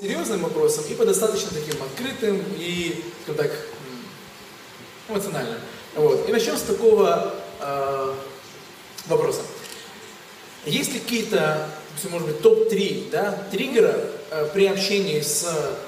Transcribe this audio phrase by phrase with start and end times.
[0.00, 3.50] серьезным вопросам и по достаточно таким открытым и, скажем так,
[5.08, 5.58] эмоциональным.
[5.94, 6.28] Вот.
[6.28, 8.14] И начнем с такого э,
[9.06, 9.42] вопроса.
[10.64, 11.68] Есть ли какие-то,
[12.10, 13.94] может быть, топ-3 да, триггера
[14.30, 15.44] э, при общении с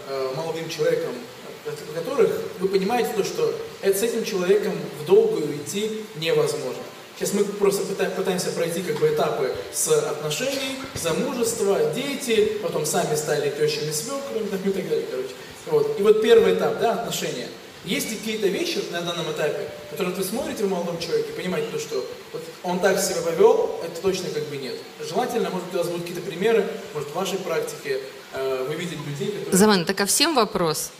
[0.09, 1.15] э, молодым человеком,
[1.95, 6.83] которых вы понимаете то, что это, с этим человеком в долгую идти невозможно?
[7.17, 13.51] Сейчас мы просто пытаемся пройти как бы этапы с отношений, замужества, дети, потом сами стали
[13.51, 15.35] тещами, свекрами и так далее, короче.
[15.67, 16.01] Вот.
[16.01, 17.49] И вот первый этап, да, отношения.
[17.85, 22.07] Есть какие-то вещи на данном этапе, которые вы смотрите в молодом человеке понимаете, то, что
[22.33, 24.77] вот он так себя повел, это точно как бы нет.
[25.01, 28.01] Желательно, может быть, у вас будут какие-то примеры, может, в вашей практике
[28.35, 29.59] э, вы видите людей, которые...
[29.59, 30.93] Заман, это ко всем вопрос?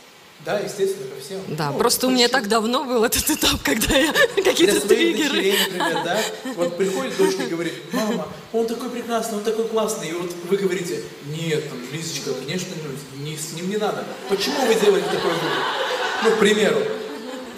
[0.45, 1.41] Да, естественно, ко всем.
[1.55, 5.29] Да, ну, просто у меня так давно был этот этап, когда я какие-то триггеры.
[5.29, 6.21] Дочерей, например, да,
[6.55, 10.57] вот приходит дочка и говорит, мама, он такой прекрасный, он такой классный, и вот вы
[10.57, 12.73] говорите, нет, там, Лизочка, конечно,
[13.19, 14.03] не, с ним не надо.
[14.27, 15.63] Почему вы делаете такой выбор?
[16.23, 16.79] Ну, к примеру.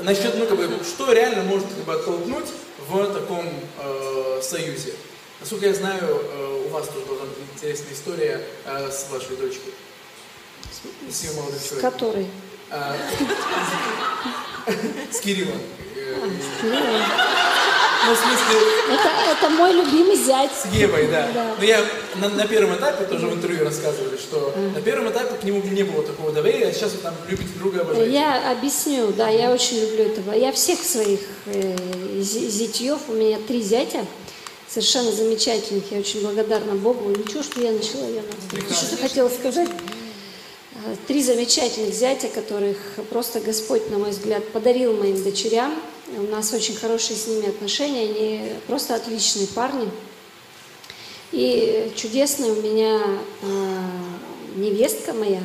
[0.03, 2.49] Насчет, ну, как бы, что реально может как бы, оттолкнуть
[2.87, 3.45] в таком
[3.79, 4.93] э, союзе?
[5.39, 9.73] Насколько я знаю, э, у вас тоже должна быть интересная история э, с вашей дочкой.
[11.09, 11.79] С ее молодым человеком.
[11.79, 12.27] С которой?
[12.71, 12.95] А,
[15.11, 15.59] с Кириллом.
[16.21, 17.01] А, с Кириллом.
[18.07, 18.55] Ну, в смысле...
[18.91, 20.51] Это, это мой любимый зять.
[20.51, 21.27] С Евой, да.
[21.33, 21.55] да.
[21.57, 21.83] Но я
[22.15, 25.83] на, на первом этапе, тоже в интервью рассказывали, что на первом этапе к нему не
[25.83, 28.11] было такого доверия, а сейчас вы там любите друга обожаете.
[28.11, 30.33] Я объясню, да, я очень люблю этого.
[30.33, 31.75] Я всех своих э,
[32.19, 34.05] зятьев, у меня три зятя,
[34.67, 37.09] совершенно замечательных, я очень благодарна Богу.
[37.09, 38.21] Ничего, что я начала, я
[38.71, 39.69] что-то хотела сказать.
[41.07, 42.77] Три замечательных зятя, которых
[43.09, 45.73] просто Господь, на мой взгляд, подарил моим дочерям.
[46.17, 49.89] У нас очень хорошие с ними отношения, они просто отличные парни.
[51.31, 53.01] И чудесная у меня
[53.41, 53.81] э,
[54.55, 55.41] невестка моя,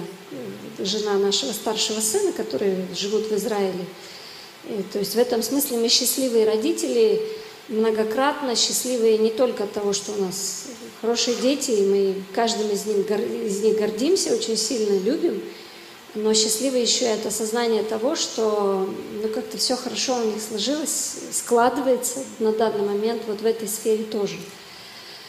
[0.79, 3.87] жена нашего старшего сына, которые живут в Израиле.
[4.69, 7.21] И, то есть в этом смысле мы счастливые родители,
[7.69, 10.67] многократно счастливые не только от того, что у нас
[11.01, 15.43] хорошие дети, и мы каждым из них, из них гордимся, очень сильно любим,
[16.15, 18.89] но счастливы еще и от осознания того, что
[19.23, 24.05] ну, как-то все хорошо у них сложилось, складывается на данный момент вот в этой сфере
[24.05, 24.37] тоже.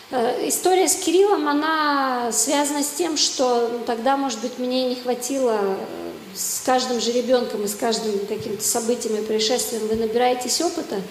[0.10, 5.58] Э, история с Кириллом, она связана с тем, что тогда, может быть, мне не хватило
[5.62, 11.02] э, с каждым же ребенком и с каждым каким-то событием и происшествием вы набираетесь опыта,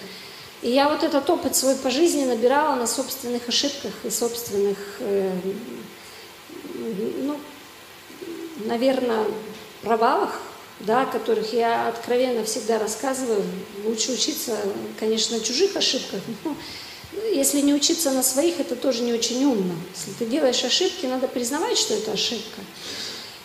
[0.63, 5.33] и я вот этот опыт свой по жизни набирала на собственных ошибках и собственных, э,
[6.75, 7.39] ну,
[8.67, 9.25] наверное,
[9.83, 10.39] провалах,
[10.81, 13.43] да, которых я откровенно всегда рассказываю.
[13.85, 14.57] Лучше учиться,
[14.99, 16.55] конечно, на чужих ошибках, но
[17.33, 19.75] если не учиться на своих, это тоже не очень умно.
[19.95, 22.61] Если ты делаешь ошибки, надо признавать, что это ошибка.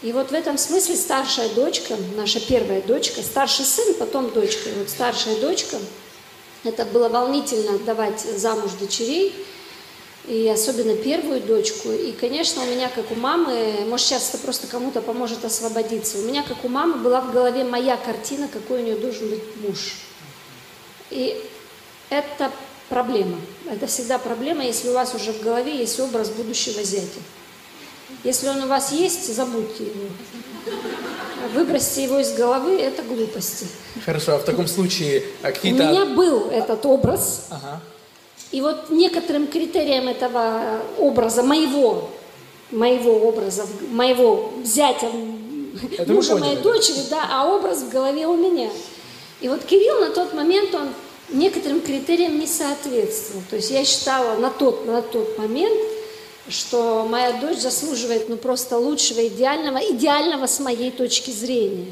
[0.02, 4.74] И вот в этом смысле старшая дочка, наша первая дочка, старший сын, потом дочка, и
[4.74, 5.78] вот старшая дочка–
[6.66, 9.34] это было волнительно отдавать замуж дочерей,
[10.28, 11.92] и особенно первую дочку.
[11.92, 16.24] И, конечно, у меня, как у мамы, может, сейчас это просто кому-то поможет освободиться, у
[16.24, 19.94] меня, как у мамы, была в голове моя картина, какой у нее должен быть муж.
[21.12, 21.42] И
[22.10, 22.52] это
[22.90, 23.40] проблема.
[23.70, 27.20] Это всегда проблема, если у вас уже в голове есть образ будущего зятя.
[28.24, 30.08] Если он у вас есть, забудьте его.
[31.54, 33.68] Выбросьте его из головы, это глупости.
[34.06, 35.84] Хорошо, а в таком случае а какие-то...
[35.84, 37.48] У меня был этот образ.
[37.50, 37.82] Ага.
[38.52, 42.10] И вот некоторым критерием этого образа, моего,
[42.72, 45.08] моего образа, моего зятя,
[45.98, 48.70] это мужа моей дочери, да, а образ в голове у меня.
[49.42, 50.90] И вот Кирилл на тот момент, он
[51.30, 53.44] некоторым критериям не соответствовал.
[53.50, 55.78] То есть я считала на тот, на тот момент,
[56.48, 61.92] что моя дочь заслуживает ну просто лучшего, идеального, идеального с моей точки зрения.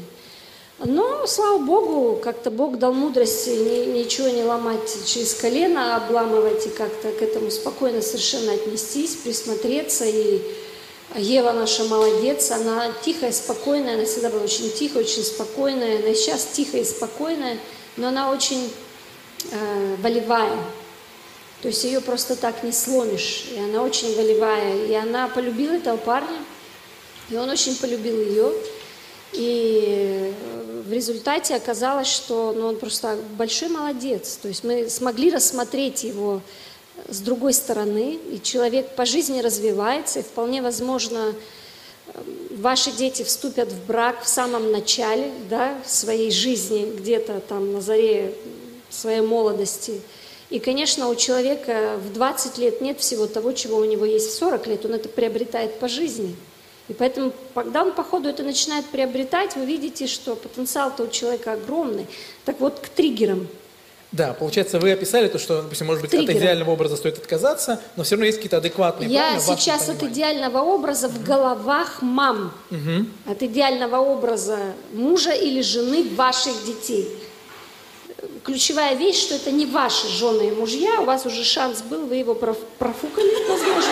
[0.78, 6.70] Но, слава Богу, как-то Бог дал мудрости ни, ничего не ломать через колено, обламывать и
[6.70, 10.04] как-то к этому спокойно совершенно отнестись, присмотреться.
[10.04, 10.42] И
[11.14, 16.48] Ева наша молодец, она тихая, спокойная, она всегда была очень тихая, очень спокойная, она сейчас
[16.52, 17.58] тихая и спокойная,
[17.96, 18.68] но она очень
[19.52, 20.58] э, волевая,
[21.62, 23.46] то есть ее просто так не сломишь.
[23.54, 24.84] И она очень волевая.
[24.86, 26.38] И она полюбила этого парня,
[27.30, 28.52] и он очень полюбил ее.
[29.32, 30.34] И
[30.86, 34.38] в результате оказалось, что ну, он просто большой молодец.
[34.42, 36.42] То есть мы смогли рассмотреть его
[37.08, 41.34] с другой стороны, и человек по жизни развивается, и вполне возможно,
[42.50, 48.34] ваши дети вступят в брак в самом начале да, своей жизни, где-то там на заре
[48.90, 50.02] своей молодости–
[50.50, 54.34] и, конечно, у человека в 20 лет нет всего того, чего у него есть в
[54.38, 54.84] 40 лет.
[54.84, 56.36] Он это приобретает по жизни.
[56.88, 61.54] И поэтому, когда он по ходу это начинает приобретать, вы видите, что потенциал-то у человека
[61.54, 62.06] огромный.
[62.44, 63.48] Так вот, к триггерам.
[64.12, 66.36] Да, получается, вы описали то, что, допустим, может быть, Триггеры.
[66.36, 70.58] от идеального образа стоит отказаться, но все равно есть какие-то адекватные Я сейчас от идеального
[70.58, 72.52] образа в головах мам,
[73.26, 74.58] от идеального образа
[74.92, 77.08] мужа или жены ваших детей.
[78.44, 82.16] Ключевая вещь, что это не ваши жены и мужья, у вас уже шанс был, вы
[82.16, 83.90] его проф- профукали, возможно.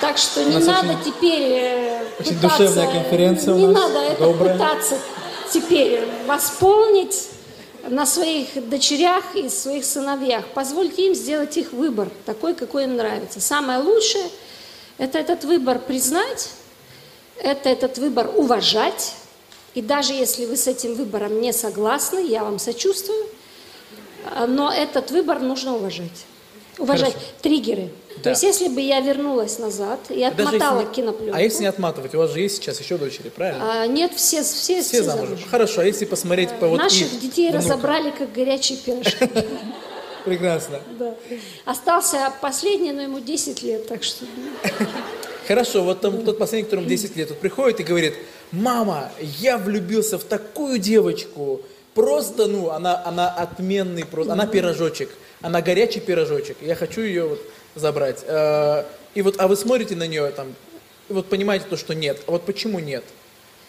[0.00, 4.52] Так что не надо очень- теперь э, очень пытаться- душевная конференция Не надо это добрая.
[4.54, 4.98] пытаться
[5.52, 7.28] теперь восполнить
[7.88, 10.44] на своих дочерях и своих сыновьях.
[10.54, 13.40] Позвольте им сделать их выбор, такой, какой им нравится.
[13.40, 14.24] Самое лучшее–
[14.98, 16.50] это этот выбор признать,
[17.38, 19.12] это этот выбор уважать.
[19.74, 23.26] И даже если вы с этим выбором не согласны, я вам сочувствую,
[24.34, 26.26] а, но этот выбор нужно уважать.
[26.78, 27.26] Уважать Хорошо.
[27.42, 27.88] триггеры.
[28.16, 28.22] Да.
[28.22, 31.66] То есть если бы я вернулась назад и А отмотала не- кинопленку, А если не
[31.68, 33.82] отматывать, у вас же есть сейчас еще дочери, правильно?
[33.82, 35.38] а, нет, все, все, Все замужем.
[35.50, 37.70] Хорошо, а если посмотреть по вот Наших их детей внукам?
[37.70, 39.28] разобрали как горячие пирожки.
[40.24, 40.80] Прекрасно.
[40.98, 41.14] Да.
[41.64, 44.24] Остался последний, но ему 10 лет, так что...
[45.46, 48.14] Хорошо, вот там тот последний, которому 10 лет, вот приходит и говорит,
[48.50, 51.60] мама, я влюбился в такую девочку,
[51.94, 55.10] просто, ну, она, она отменный, просто, она пирожочек,
[55.42, 57.40] она горячий пирожочек, я хочу ее вот
[57.74, 58.24] забрать.
[58.26, 60.54] Э, И вот, а вы смотрите на нее там,
[61.08, 63.04] и вот понимаете то, что нет, а вот почему нет?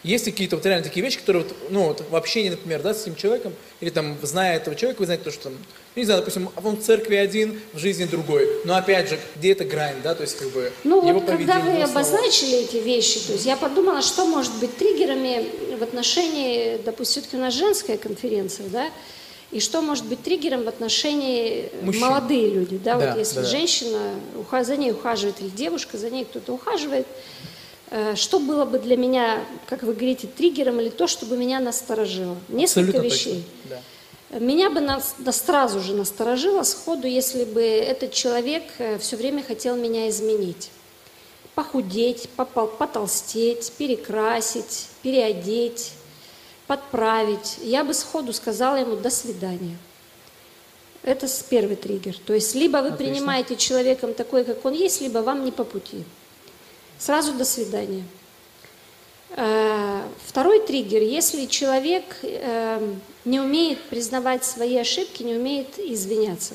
[0.02, 3.02] Есть какие-то вот реально такие вещи, которые вот, ну, вот в общении, например, да, с
[3.02, 5.58] этим человеком, или там, зная этого человека, вы знаете то, что, там,
[5.96, 9.64] не знаю, допустим, он в церкви один, в жизни другой, но опять же, где эта
[9.64, 11.84] грань, да, то есть как бы Ну его вот когда вы слова.
[11.84, 15.46] обозначили эти вещи, то есть я подумала, что может быть триггерами
[15.78, 18.90] в отношении, допустим, все-таки у нас женская конференция, да,
[19.52, 22.02] и что может быть триггером в отношении Мужчин.
[22.02, 23.98] молодые люди, да, Да, вот если да, женщина,
[24.38, 27.06] уха- за ней ухаживает или девушка, за ней кто-то ухаживает,
[27.90, 32.36] э, что было бы для меня, как вы говорите, триггером или то, чтобы меня насторожило?
[32.48, 33.32] Несколько Абсолютно вещей.
[33.34, 33.44] точно.
[34.30, 38.64] Меня бы нас, да сразу же насторожило сходу, если бы этот человек
[38.98, 40.70] все время хотел меня изменить.
[41.54, 45.92] Похудеть, попол- потолстеть, перекрасить, переодеть,
[46.66, 47.58] подправить.
[47.62, 49.78] Я бы сходу сказала ему «до свидания».
[51.02, 52.18] Это первый триггер.
[52.26, 53.14] То есть либо вы Отлично.
[53.14, 56.04] принимаете человеком такой, как он есть, либо вам не по пути.
[56.98, 58.04] Сразу «до свидания».
[59.30, 62.94] Э, Второй триггер, если человек э,
[63.24, 66.54] не умеет признавать свои ошибки, не умеет извиняться.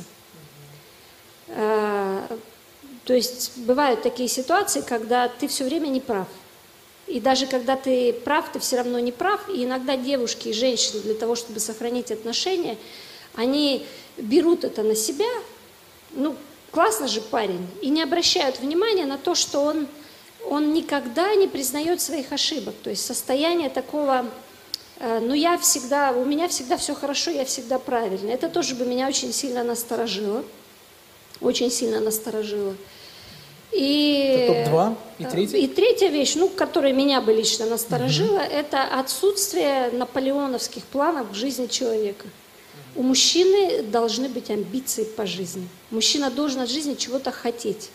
[1.48, 2.22] Э,
[3.06, 6.28] То есть бывают такие ситуации, когда ты все время не прав.
[7.08, 9.50] И даже когда ты прав, ты все равно не прав.
[9.50, 12.78] И иногда девушки и женщины для того, чтобы сохранить отношения,
[13.36, 13.86] они
[14.18, 15.30] берут это на себя,
[16.12, 16.36] ну,
[16.72, 19.88] классно же парень, и не обращают внимания на то, что он,
[20.50, 22.76] он никогда не признает своих ошибок.
[22.84, 24.26] То есть состояние такого,
[25.00, 28.30] э, ну, я всегда, у меня всегда все хорошо, я всегда правильно.
[28.30, 30.44] Это тоже бы меня очень сильно насторожило.
[31.40, 32.76] Очень сильно насторожило.
[33.72, 34.96] И, Это топ-два.
[35.18, 35.58] И э, третий?
[35.60, 41.68] И третья вещь, ну, которая меня бы лично насторожила, это отсутствие наполеоновских планов в жизни
[41.68, 42.28] человека.
[42.96, 45.68] У мужчины должны быть амбиции по жизни.
[45.92, 47.90] Мужчина должен от жизни чего-то хотеть.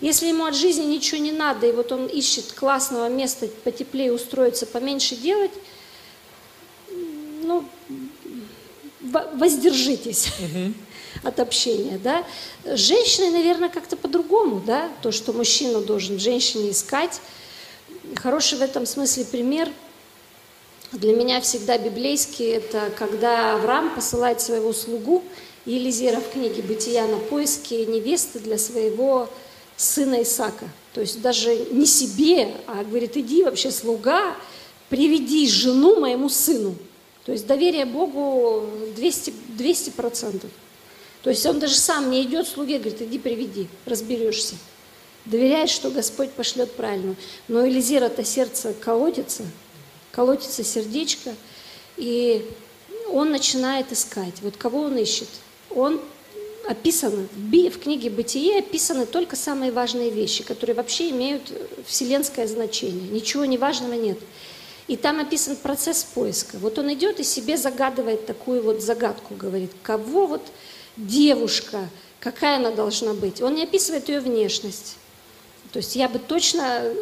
[0.00, 4.64] Если ему от жизни ничего не надо, и вот он ищет классного места потеплее устроиться,
[4.64, 5.50] поменьше делать,
[7.42, 7.64] ну,
[9.00, 10.28] во- воздержитесь
[11.24, 12.24] от общения, да.
[12.64, 17.20] С женщиной, наверное, как-то по-другому, да, то, что мужчина должен женщине искать.
[18.14, 19.68] Хороший в этом смысле пример
[20.92, 25.22] для меня всегда библейский, это когда Авраам посылает своего слугу
[25.66, 29.28] Елизера в книге «Бытия» на поиски невесты для своего
[29.78, 30.68] сына Исака.
[30.92, 34.36] То есть даже не себе, а говорит, иди вообще, слуга,
[34.90, 36.74] приведи жену моему сыну.
[37.24, 40.46] То есть доверие Богу 200, 200%.
[41.22, 44.56] То есть он даже сам не идет слуге, говорит, иди приведи, разберешься.
[45.24, 47.14] Доверяет, что Господь пошлет правильно.
[47.46, 49.44] Но Элизера-то сердце колотится,
[50.10, 51.34] колотится сердечко,
[51.96, 52.44] и
[53.10, 54.34] он начинает искать.
[54.42, 55.28] Вот кого он ищет?
[55.70, 56.00] Он
[56.68, 61.50] описано, в книге «Бытие» описаны только самые важные вещи, которые вообще имеют
[61.86, 63.08] вселенское значение.
[63.08, 64.18] Ничего неважного нет.
[64.86, 66.58] И там описан процесс поиска.
[66.58, 70.42] Вот он идет и себе загадывает такую вот загадку, говорит, кого вот
[70.96, 71.88] девушка,
[72.20, 73.40] какая она должна быть.
[73.40, 74.96] Он не описывает ее внешность.
[75.72, 76.92] То есть я бы точно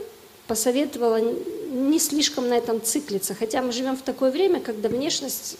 [0.46, 1.20] посоветовала
[1.70, 5.56] не слишком на этом циклиться, хотя мы живем в такое время, когда внешность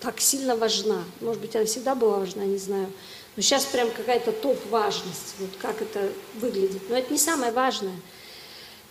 [0.00, 1.04] так сильно важна.
[1.20, 2.88] Может быть, она всегда была важна, не знаю.
[3.36, 6.82] Но сейчас прям какая-то топ-важность, вот как это выглядит.
[6.88, 7.96] Но это не самое важное.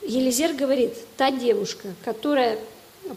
[0.04, 2.60] Елизер говорит, та девушка, которая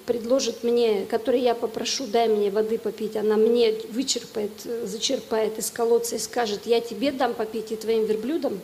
[0.06, 4.52] предложит мне, которой я попрошу, дай мне воды попить, она мне вычерпает,
[4.84, 8.60] зачерпает из колодца и скажет, я тебе дам попить и твоим верблюдам,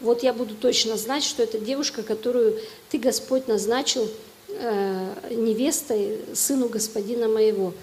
[0.00, 4.08] вот я буду точно знать, что это девушка, которую ты, Господь, назначил
[4.48, 7.74] э, невестой сыну господина моего.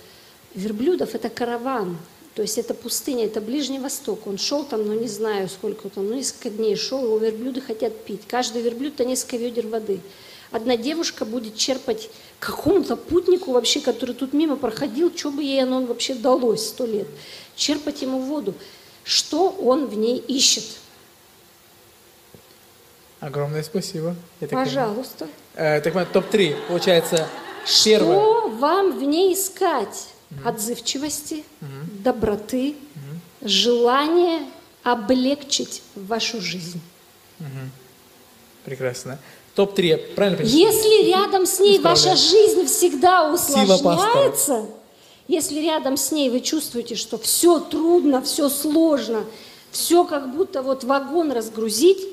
[0.53, 1.97] Верблюдов– это караван,
[2.35, 4.27] то есть это пустыня, это Ближний Восток.
[4.27, 8.03] Он шел там, ну не знаю сколько там, ну несколько дней шел, его верблюды хотят
[8.03, 8.23] пить.
[8.27, 10.01] Каждый верблюд– это несколько ведер воды.
[10.51, 15.85] Одна девушка будет черпать какому-то путнику вообще, который тут мимо проходил, что бы ей оно
[15.85, 17.07] вообще далось сто лет,
[17.55, 18.53] черпать ему воду.
[19.05, 20.65] Что он в ней ищет?
[23.21, 24.13] Огромное спасибо.
[24.41, 25.27] Я так Пожалуйста.
[25.53, 25.79] понимаю.
[25.79, 27.29] Э, так понимаю, топ-3, получается,
[27.85, 28.19] первое.
[28.19, 30.09] Что вам в ней искать?
[30.43, 31.43] Отзывчивости,
[32.03, 32.75] доброты,
[33.41, 34.43] желания
[34.83, 36.81] облегчить вашу жизнь.
[38.63, 39.19] Прекрасно.
[39.55, 40.57] Топ-3, я правильно понимаю?
[40.57, 44.65] Если рядом с ней ваша жизнь всегда усложняется,
[45.27, 49.23] если рядом с ней вы чувствуете, что все трудно, все сложно,
[49.71, 52.05] все как будто вот вагон разгрузить,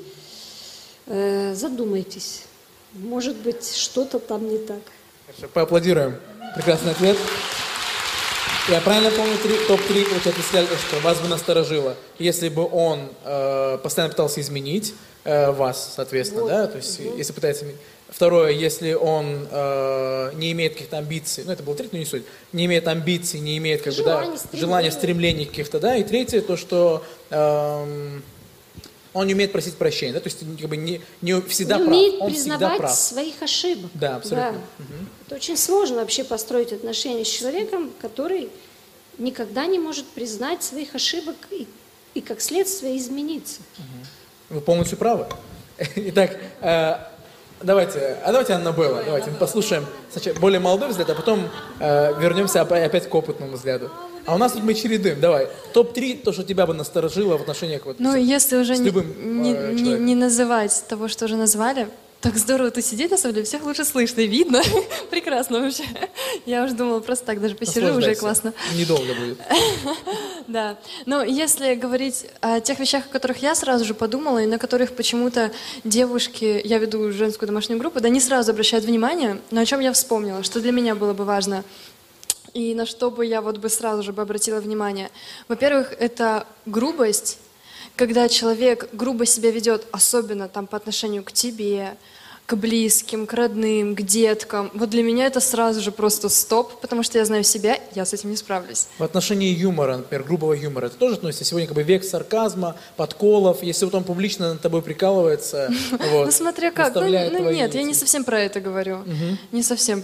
[1.07, 2.43] э, задумайтесь.
[2.93, 4.81] Может быть, что-то там не так.
[5.25, 6.15] Хорошо, поаплодируем.
[6.55, 7.17] Прекрасный ответ.
[8.69, 13.77] Я правильно помню, три, топ-3, получается, сказали, что вас бы насторожило, если бы он э,
[13.83, 14.93] постоянно пытался изменить
[15.25, 16.49] э, вас, соответственно, Вот.
[16.49, 17.65] да, то есть если пытается...
[18.07, 22.23] Второе, если он э, не имеет каких-то амбиций, ну это было третье, но не суть,
[22.53, 24.59] не имеет амбиций, не имеет как бы, Желаний, да, стремлений.
[24.59, 28.23] желания, стремлений каких-то, да, и третье, то, что эм,
[29.13, 31.97] он не умеет просить прощения, да, то есть как бы не, не всегда не прав,
[31.97, 32.95] умеет он всегда признавать прав.
[32.95, 33.91] своих ошибок.
[33.95, 34.61] Да, абсолютно.
[35.33, 38.49] Это очень сложно вообще построить отношения с человеком, который
[39.17, 41.67] никогда не может признать своих ошибок и,
[42.13, 43.61] и как следствие измениться.
[44.51, 45.25] Вы полностью правы.
[45.95, 46.95] Итак, э,
[47.63, 51.49] давайте, а давайте Аннабелла, давайте мы послушаем сначала более молодой взгляд, а потом
[51.79, 53.89] э, вернемся опя- опять к опытному взгляду.
[54.27, 55.19] А у нас тут мы чередуем.
[55.19, 58.79] Давай, топ-3, то, что тебя бы насторожило в отношениях вот Ну, с- если уже с
[58.81, 61.87] любым не, э, не- не называть того, что уже назвали,
[62.23, 62.85] так здорово тут
[63.33, 64.61] деле, всех лучше слышно и видно.
[65.11, 65.83] Прекрасно вообще.
[66.45, 68.53] Я уже думала, просто так даже посижу, уже классно.
[68.75, 69.37] Недолго будет.
[70.47, 70.77] Да.
[71.05, 74.93] Но если говорить о тех вещах, о которых я сразу же подумала, и на которых
[74.93, 75.51] почему-то
[75.85, 79.93] девушки, я веду женскую домашнюю группу, да не сразу обращают внимание, но о чем я
[79.93, 81.63] вспомнила, что для меня было бы важно,
[82.53, 85.09] и на что бы я вот бы сразу же бы обратила внимание.
[85.47, 87.39] Во-первых, это грубость,
[87.95, 91.95] когда человек грубо себя ведет, особенно там по отношению к тебе,
[92.45, 94.69] к близким, к родным, к деткам.
[94.73, 98.13] Вот для меня это сразу же просто стоп, потому что я знаю себя, я с
[98.13, 98.87] этим не справлюсь.
[98.97, 103.63] В отношении юмора, например, грубого юмора, это тоже относится сегодня как бы век сарказма, подколов,
[103.63, 106.95] если вот он публично над тобой прикалывается, вот, Ну, смотря как.
[106.95, 109.03] Ну, ну, нет, я не совсем про это говорю.
[109.51, 110.03] Не совсем.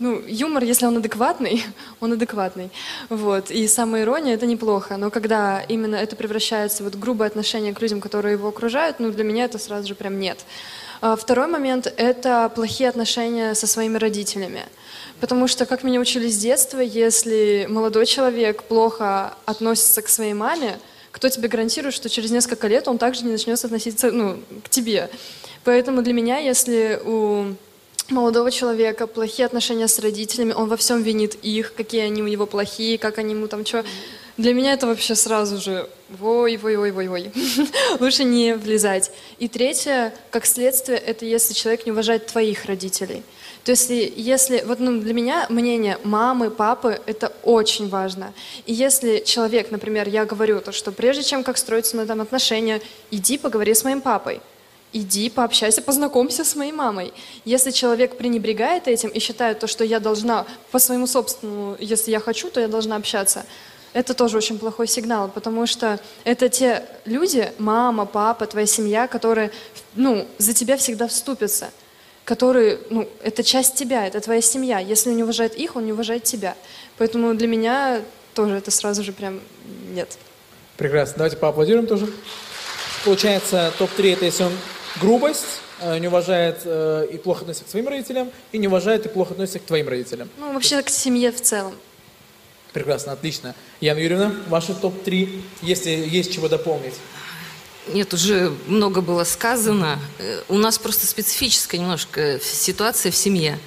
[0.00, 1.62] Ну, юмор, если он адекватный,
[2.00, 2.70] он адекватный.
[3.08, 3.50] Вот.
[3.50, 4.96] И самоирония— это неплохо.
[4.96, 9.10] Но когда именно это превращается в вот грубое отношение к людям, которые его окружают, ну,
[9.10, 10.44] для меня это сразу же прям нет.
[11.00, 14.62] А Второй момент— это плохие отношения со своими родителями.
[15.20, 20.78] Потому что, как меня учили с детства, если молодой человек плохо относится к своей маме,
[21.12, 25.08] кто тебе гарантирует, что через несколько лет он также не начнет относиться ну, к тебе?
[25.62, 27.54] Поэтому для меня, если у
[28.10, 32.46] молодого человека плохие отношения с родителями, он во всем винит их, какие они у него
[32.46, 33.84] плохие, как они ему там что.
[34.36, 35.88] Для меня это вообще сразу же
[36.20, 37.32] ой, ой, ой, ой, ой.
[38.00, 39.12] Лучше не влезать.
[39.38, 43.22] И третье, как следствие, это если человек не уважает твоих родителей.
[43.62, 48.34] То есть, если- вот ну, для меня мнение мамы, папы, это очень важно.
[48.66, 52.82] И если человек, например, я говорю, то, что прежде чем как строить на там отношения,
[53.10, 54.40] иди поговори с моим папой.
[54.96, 57.12] Иди, пообщайся, познакомься с моей мамой.
[57.44, 62.20] Если человек пренебрегает этим и считает то, что я должна по своему собственному, если я
[62.20, 63.44] хочу, то я должна общаться,
[63.92, 69.50] это тоже очень плохой сигнал, потому что это те люди, мама, папа, твоя семья, которые
[69.96, 71.72] ну, за тебя всегда вступятся,
[72.24, 74.78] которые, ну, это часть тебя, это твоя семья.
[74.78, 76.54] Если он не уважает их, он не уважает тебя.
[76.98, 78.00] Поэтому для меня
[78.32, 79.40] тоже это сразу же прям
[79.90, 80.16] нет.
[80.76, 81.14] Прекрасно.
[81.16, 82.12] Давайте поаплодируем тоже.
[83.04, 84.52] Получается, топ-3 это если он
[85.00, 89.08] грубость, э, не уважает э, и плохо относится к своим родителям, и не уважает и
[89.08, 90.28] плохо относится к твоим родителям.
[90.38, 91.74] Ну, вообще к семье в целом.
[92.72, 93.54] Прекрасно, отлично.
[93.80, 96.94] Яна Юрьевна, ваши топ-3, если есть чего дополнить.
[97.88, 99.98] Нет, уже много было сказано.
[100.18, 103.58] Э, У нас просто специфическая немножко ситуация в семье.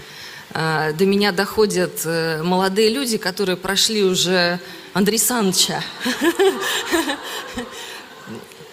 [0.54, 4.62] До меня доходят молодые люди, которые прошли уже
[4.94, 5.84] Андрей Саныча.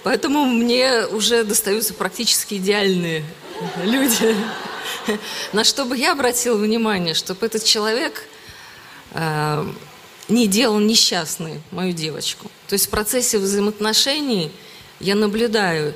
[0.05, 3.25] Поэтому мне уже достаются практически идеальные
[3.83, 4.37] люди.
[5.53, 8.25] На что бы я обратила внимание, чтобы этот человек
[9.13, 9.67] э,
[10.29, 12.51] не делал несчастной мою девочку.
[12.69, 14.53] То есть в процессе взаимоотношений
[15.01, 15.95] я наблюдаю,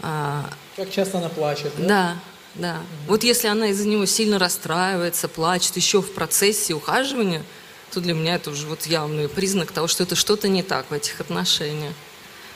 [0.00, 0.42] э,
[0.76, 1.86] Как часто она плачет, да?
[1.86, 2.16] да,
[2.54, 2.80] да.
[3.06, 7.42] Вот если она из-за него сильно расстраивается, плачет еще в процессе ухаживания,
[7.90, 10.94] то для меня это уже вот явный признак того, что это что-то не так в
[10.94, 11.92] этих отношениях.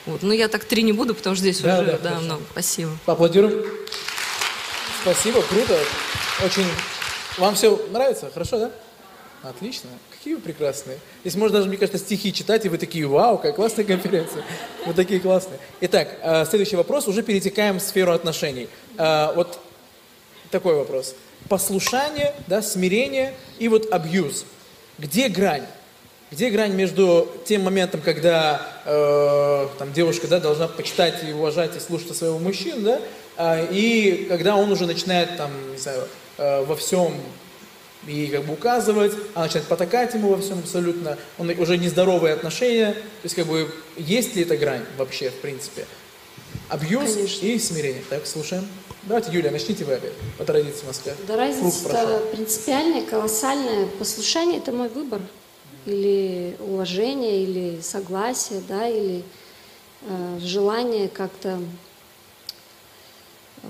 [0.07, 0.23] Вот.
[0.23, 2.21] Но я так три не буду, потому что здесь Да, уже да, да, хорошо.
[2.25, 2.41] много.
[2.51, 2.91] Спасибо.
[3.05, 3.63] Поаплодируем.
[5.01, 5.77] Спасибо, круто.
[6.43, 6.65] Очень...
[7.37, 8.29] Вам все нравится?
[8.33, 8.71] Хорошо, да?
[9.43, 9.89] Отлично.
[10.11, 10.97] Какие вы прекрасные.
[11.21, 14.43] Здесь можно даже, мне кажется, стихи читать, и вы такие, вау, какая классная конференция.
[14.85, 15.59] Вы такие классные.
[15.81, 17.07] Итак, э, следующий вопрос.
[17.07, 18.67] Уже перетекаем в сферу отношений.
[18.97, 19.59] Э, Вот
[20.49, 21.13] такой вопрос.
[21.49, 24.45] Послушание, да, смирение и вот абьюз.
[24.97, 25.65] Где грань?
[26.29, 31.79] Где грань между тем моментом, когда э, там, девушка да, должна почитать и уважать и
[31.79, 33.01] слушать своего мужчину, да,
[33.37, 36.03] а, и когда он уже начинает там, не знаю,
[36.37, 37.13] э, во всем
[38.07, 42.93] и как бы указывать, она начинает потакать ему во всем абсолютно, он уже нездоровые отношения,
[42.93, 45.85] то есть как бы есть ли эта грань вообще в принципе?
[46.69, 47.45] Абьюз Конечно.
[47.45, 48.03] и смирение.
[48.09, 48.67] Так, слушаем.
[49.03, 51.13] Давайте, Юлия, начните вы опять, по традиции Москвы.
[51.27, 53.87] Да разница принципиальная, колоссальная.
[53.99, 55.21] Послушание– это мой выбор.
[55.87, 59.23] Или уважение, или согласие, да, или
[60.01, 61.59] э, желание как-то
[63.63, 63.67] э,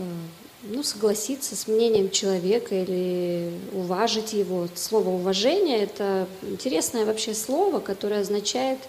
[0.63, 4.67] ну, согласиться с мнением человека или уважить его.
[4.75, 8.79] Слово «уважение»– это интересное вообще слово, которое означает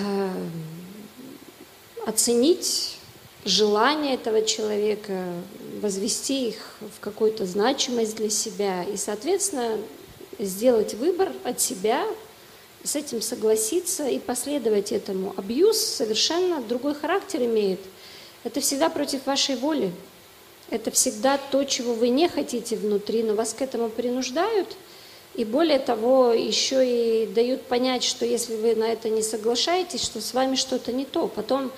[0.00, 0.30] э,
[2.06, 2.98] оценить
[3.44, 5.24] желание этого человека,
[5.80, 9.78] возвести их в какую-то значимость для себя и, соответственно,
[10.38, 12.04] сделать выбор от себя,
[12.84, 15.34] с этим согласиться и последовать этому.
[15.36, 17.80] Абьюз совершенно другой характер имеет.
[18.44, 19.92] Это всегда против вашей воли.
[20.70, 24.76] Это всегда то, чего вы не хотите внутри, но вас к этому принуждают.
[25.34, 30.20] И более того, еще и дают понять, что если вы на это не соглашаетесь, что
[30.20, 31.28] с вами что-то не то.
[31.28, 31.70] Потом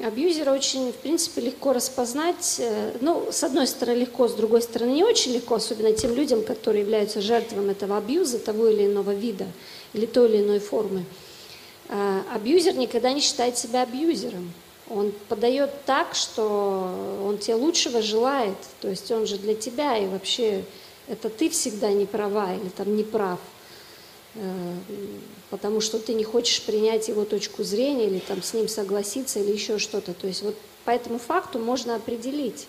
[0.00, 2.56] абьюзера очень, в принципе, легко распознать.
[2.58, 6.42] Э, Ну, с одной стороны легко, с другой стороны не очень легко, особенно тем людям,
[6.42, 9.46] которые являются жертвами этого абьюза, того или иного вида
[9.92, 11.04] или той или иной формы.
[11.88, 14.52] А, Абьюзер никогда не считает себя абьюзером.
[14.88, 18.56] Он подает так, что он тебе лучшего желает.
[18.80, 20.64] То есть он же для тебя, и вообще
[21.08, 23.38] это ты всегда не права или там не прав.
[25.52, 29.52] Потому что ты не хочешь принять его точку зрения или там с ним согласиться или
[29.52, 30.14] еще что-то.
[30.14, 32.66] То есть вот по этому факту можно определить.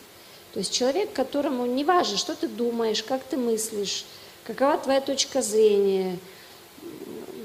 [0.52, 4.04] То есть человек, которому не важно, что ты думаешь, как ты мыслишь,
[4.44, 6.20] какова твоя точка зрения,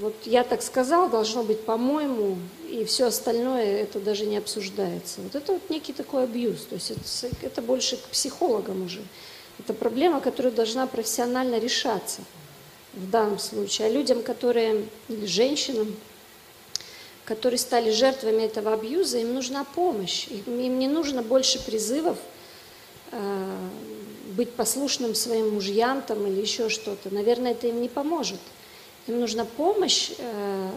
[0.01, 2.37] вот я так сказал, должно быть по-моему,
[2.69, 5.21] и все остальное это даже не обсуждается.
[5.21, 9.03] Вот это вот некий такой абьюз, то есть это, это больше к психологам уже.
[9.61, 12.23] Это проблема, которая должна профессионально решаться
[12.95, 13.89] в данном случае.
[13.89, 15.95] А людям, которые, или женщинам,
[17.25, 20.29] которые стали жертвами этого абьюза, им нужна помощь.
[20.29, 22.17] Им, им не нужно больше призывов
[23.11, 23.57] э,
[24.35, 27.13] быть послушным своим мужьям там, или еще что-то.
[27.13, 28.39] Наверное, это им не поможет.
[29.07, 30.71] Им нужна помощь э,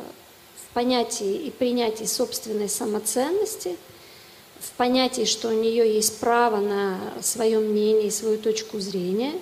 [0.56, 3.78] в понятии и принятии собственной самоценности,
[4.60, 9.34] в понятии, что у нее есть право на свое мнение и свою точку зрения,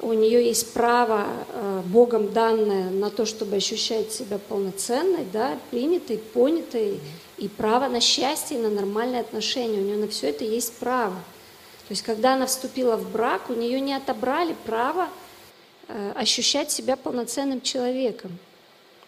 [0.00, 6.18] у нее есть право э, Богом данное на то, чтобы ощущать себя полноценной, да, принятой,
[6.18, 7.00] понятой,
[7.36, 9.78] и право на счастье, на нормальные отношения.
[9.78, 11.14] У нее на все это есть право.
[11.14, 15.08] То есть, когда она вступила в брак, у нее не отобрали право
[15.88, 18.38] э, ощущать себя полноценным человеком.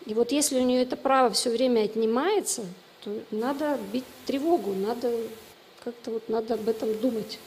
[0.07, 2.63] И вот если у нее это право все время отнимается,
[3.05, 5.13] то надо бить тревогу, надо
[5.85, 7.39] как-то вот надо об этом думать.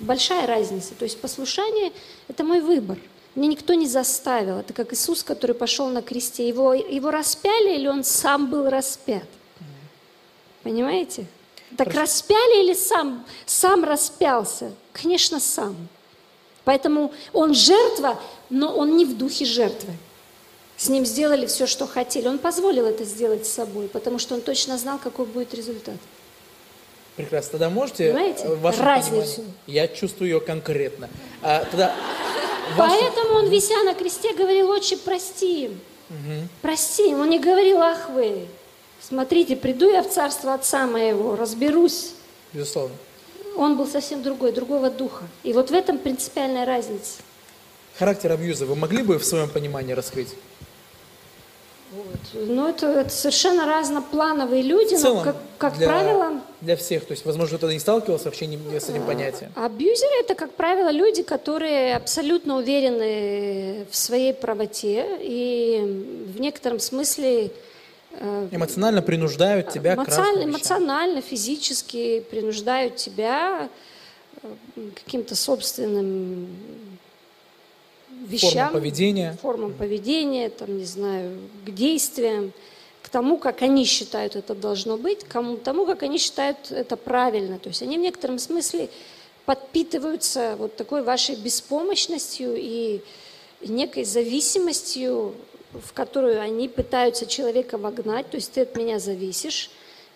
[0.00, 0.94] Большая разница.
[0.94, 1.92] То есть послушание–
[2.28, 2.98] это мой выбор.
[3.34, 4.58] Меня никто не заставил.
[4.58, 6.48] Это как Иисус, который пошел на кресте.
[6.48, 9.26] Его, его распяли или он сам был распят?
[10.62, 11.26] Понимаете?
[11.76, 14.72] Так распяли или сам, сам распялся?
[14.92, 15.76] Конечно, сам.
[16.64, 18.20] Поэтому он жертва,
[18.50, 19.92] но он не в духе жертвы.
[20.76, 22.26] С ним сделали все, что хотели.
[22.26, 25.96] Он позволил это сделать с собой, потому что он точно знал, какой будет результат.
[27.22, 27.50] Прекрасно.
[27.52, 28.12] Тогда можете...
[28.12, 28.44] Понимаете?
[28.44, 29.36] э, в вашем Разницу.
[29.36, 31.08] понимании- Я чувствую ее конкретно.
[31.42, 31.94] А, тогда...
[32.74, 35.80] в вашем- Поэтому он, вися на кресте, говорил, отче, прости им.
[36.62, 37.20] Прости им.
[37.20, 38.46] Он не говорил, ах вы,
[39.00, 42.12] смотрите, приду я в царство отца моего, разберусь.
[42.52, 42.94] Безусловно.
[43.56, 45.24] Он был совсем другой, другого духа.
[45.42, 47.20] И вот в этом принципиальная разница.
[47.98, 50.28] Характер абьюза вы могли бы в своем понимании раскрыть?
[51.90, 52.46] Вот.
[52.46, 57.04] Но это, это совершенно разноплановые люди, В целом, но, как, как для, правило, для всех,
[57.04, 59.50] то есть, возможно, кто-то не сталкивался вообще не, с этим понятием.
[59.56, 67.50] абьюзеры это, как правило, люди, которые абсолютно уверены в своей правоте и в некотором смысле
[68.12, 70.50] э, Эмоционально принуждают тебя к эмоционально, вещам.
[70.50, 73.68] эмоционально, физически принуждают тебя
[74.42, 74.48] э,
[74.94, 76.46] каким-то собственным
[78.30, 79.38] вещам, Формам поведения.
[79.42, 82.52] формам поведения, там, не знаю, к действиям,
[83.02, 85.32] к тому, как они считают это должно быть, к
[85.64, 87.58] тому, как они считают это правильно.
[87.58, 88.88] То есть они в некотором смысле
[89.46, 93.00] подпитываются вот такой вашей беспомощностью и
[93.62, 95.34] некой зависимостью,
[95.72, 99.70] в которую они пытаются человека вогнать, то есть ты от меня зависишь,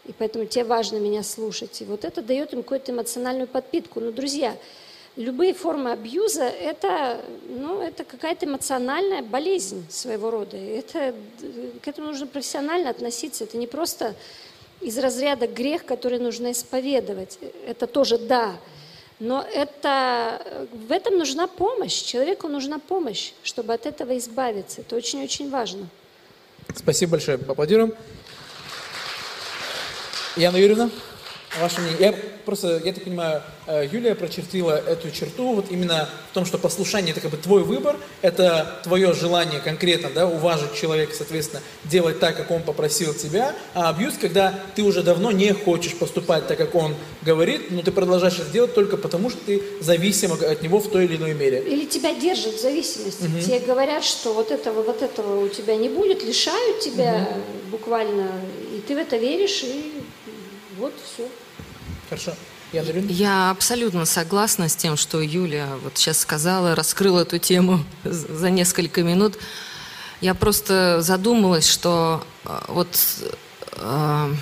[0.06, 1.80] и поэтому тебе важно меня слушать.
[1.80, 4.00] И вот это дает им какую-то эмоциональную подпитку.
[4.00, 4.56] Но, друзья,
[5.16, 10.56] любые формы абьюза– это, ну, это какая-то эмоциональная болезнь своего рода.
[10.56, 11.14] Это,
[11.82, 13.44] к этому нужно профессионально относиться.
[13.44, 14.14] Это не просто
[14.80, 17.38] из разряда грех, который нужно исповедовать.
[17.66, 18.56] Это тоже да.
[19.20, 22.02] Но это, в этом нужна помощь.
[22.02, 24.80] Человеку нужна помощь, чтобы от этого избавиться.
[24.80, 25.86] Это очень-очень важно.
[26.74, 27.38] Спасибо большое.
[27.38, 27.94] Поаплодируем.
[30.36, 30.90] Яна Юрьевна,
[31.60, 31.98] ваше мнение?
[32.00, 32.14] Я
[32.44, 37.12] просто, я так понимаю, э, Юлия прочертила эту черту вот именно в том, что послушание
[37.12, 42.36] это как бы твой выбор, это твое желание конкретно, да, уважить человека, соответственно, делать так,
[42.36, 46.74] как он попросил тебя, а абьюз, когда ты уже давно не хочешь поступать так, как
[46.74, 50.90] он говорит, но ты продолжаешь это делать только потому, что ты зависим от него в
[50.90, 51.60] той или иной мере.
[51.60, 53.22] Или тебя держат в зависимости.
[53.44, 57.28] Тебе говорят, что вот этого, вот этого у тебя не будет, лишают тебя
[57.70, 58.30] буквально,
[58.74, 59.93] и ты в это веришь, и
[60.84, 61.28] вот все.
[62.10, 62.34] Хорошо.
[62.72, 63.10] Юрьевна?
[63.10, 69.02] Я абсолютно согласна с тем, что Юля вот сейчас сказала, раскрыла эту тему за несколько
[69.02, 69.38] минут.
[70.20, 72.88] Я просто задумалась, что э, вот
[73.72, 74.34] э,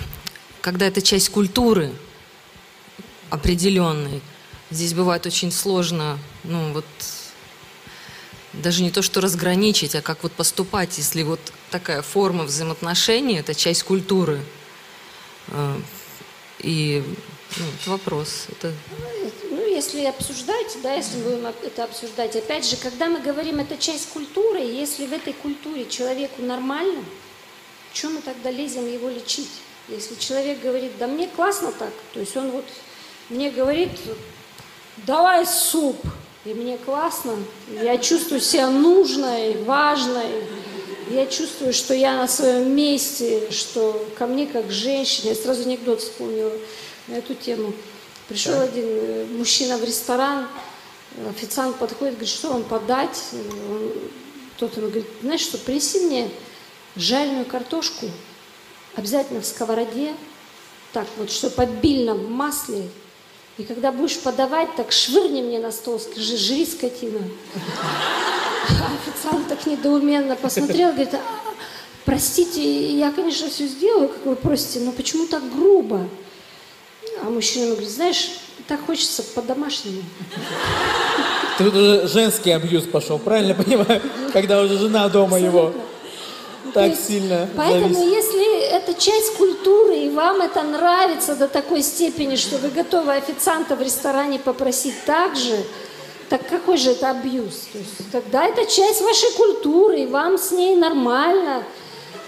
[0.61, 1.91] когда это часть культуры
[3.29, 4.21] определенной,
[4.69, 6.85] здесь бывает очень сложно, ну вот
[8.51, 11.39] даже не то, что разграничить, а как вот поступать, если вот
[11.71, 14.41] такая форма взаимоотношений, это часть культуры.
[16.59, 17.03] И
[17.57, 18.47] ну, это вопрос.
[18.49, 18.73] Это
[19.51, 24.09] Ну, если обсуждать, да, если будем это обсуждать, опять же, когда мы говорим, это часть
[24.09, 27.03] культуры, если в этой культуре человеку нормально,
[27.93, 29.51] что мы тогда лезем его лечить?
[29.87, 32.65] Если человек говорит, да мне классно так, то есть он вот
[33.29, 33.91] мне говорит,
[34.97, 35.97] давай суп,
[36.45, 37.37] и мне классно,
[37.69, 40.45] я чувствую себя нужной, важной,
[41.09, 46.01] я чувствую, что я на своем месте, что ко мне как женщине, я сразу анекдот
[46.01, 46.51] вспомнила
[47.07, 47.73] на эту тему.
[48.29, 50.47] Пришел один э, мужчина в ресторан,
[51.29, 53.19] официант подходит, говорит, что вам подать?
[53.69, 53.91] Он-
[54.57, 56.29] Тот ему говорит, знаешь что, принеси мне
[56.95, 58.05] жареную картошку,
[58.95, 60.13] обязательно в сковороде,
[60.93, 62.87] так вот, чтобы обильно в масле,
[63.57, 67.19] и когда будешь подавать, так швырни мне на стол, скажи, жри, скотина.
[67.55, 71.19] А официант так недоуменно посмотрел, говорит, «А,
[72.03, 76.07] простите, я, конечно, все сделаю, как вы просите, но почему так грубо?
[77.21, 78.31] А мужчина говорит, знаешь,
[78.67, 80.01] так хочется по-домашнему.
[81.57, 84.01] Тут уже женский абьюз пошел, правильно понимаю?
[84.31, 85.92] Когда уже жена дома его То
[86.73, 88.13] так есть, сильно Поэтому, зависит.
[88.13, 93.75] если это часть культуры, и вам это нравится до такой степени, что вы готовы официанта
[93.75, 95.57] в ресторане попросить так же,
[96.29, 97.67] так какой же это абьюз?
[97.71, 101.63] То есть, тогда это часть вашей культуры, и вам с ней нормально.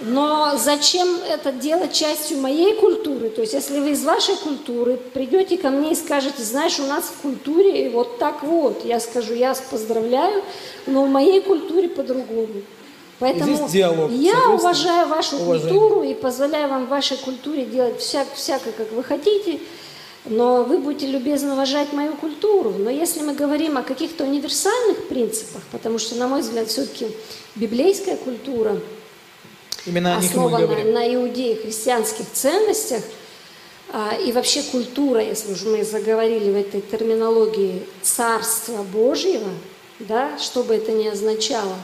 [0.01, 3.29] Но зачем это делать частью моей культуры?
[3.29, 7.05] То есть, если вы из вашей культуры придете ко мне и скажете, знаешь, у нас
[7.05, 10.43] в культуре вот так вот, я скажу, я вас поздравляю,
[10.85, 12.61] но в моей культуре по-другому.
[13.19, 15.79] Поэтому здесь диалог, я уважаю вашу уважение.
[15.79, 19.59] культуру и позволяю вам в вашей культуре делать всяк, всякое, как вы хотите,
[20.25, 22.73] но вы будете любезно уважать мою культуру.
[22.77, 27.07] Но если мы говорим о каких-то универсальных принципах, потому что, на мой взгляд, все-таки
[27.55, 28.77] библейская культура
[29.85, 33.01] Именно основана на иудеи христианских ценностях,
[33.93, 39.47] а, и вообще культура, если уже мы заговорили в этой терминологии Царства Божьего,
[39.99, 41.75] да, что бы это ни означало,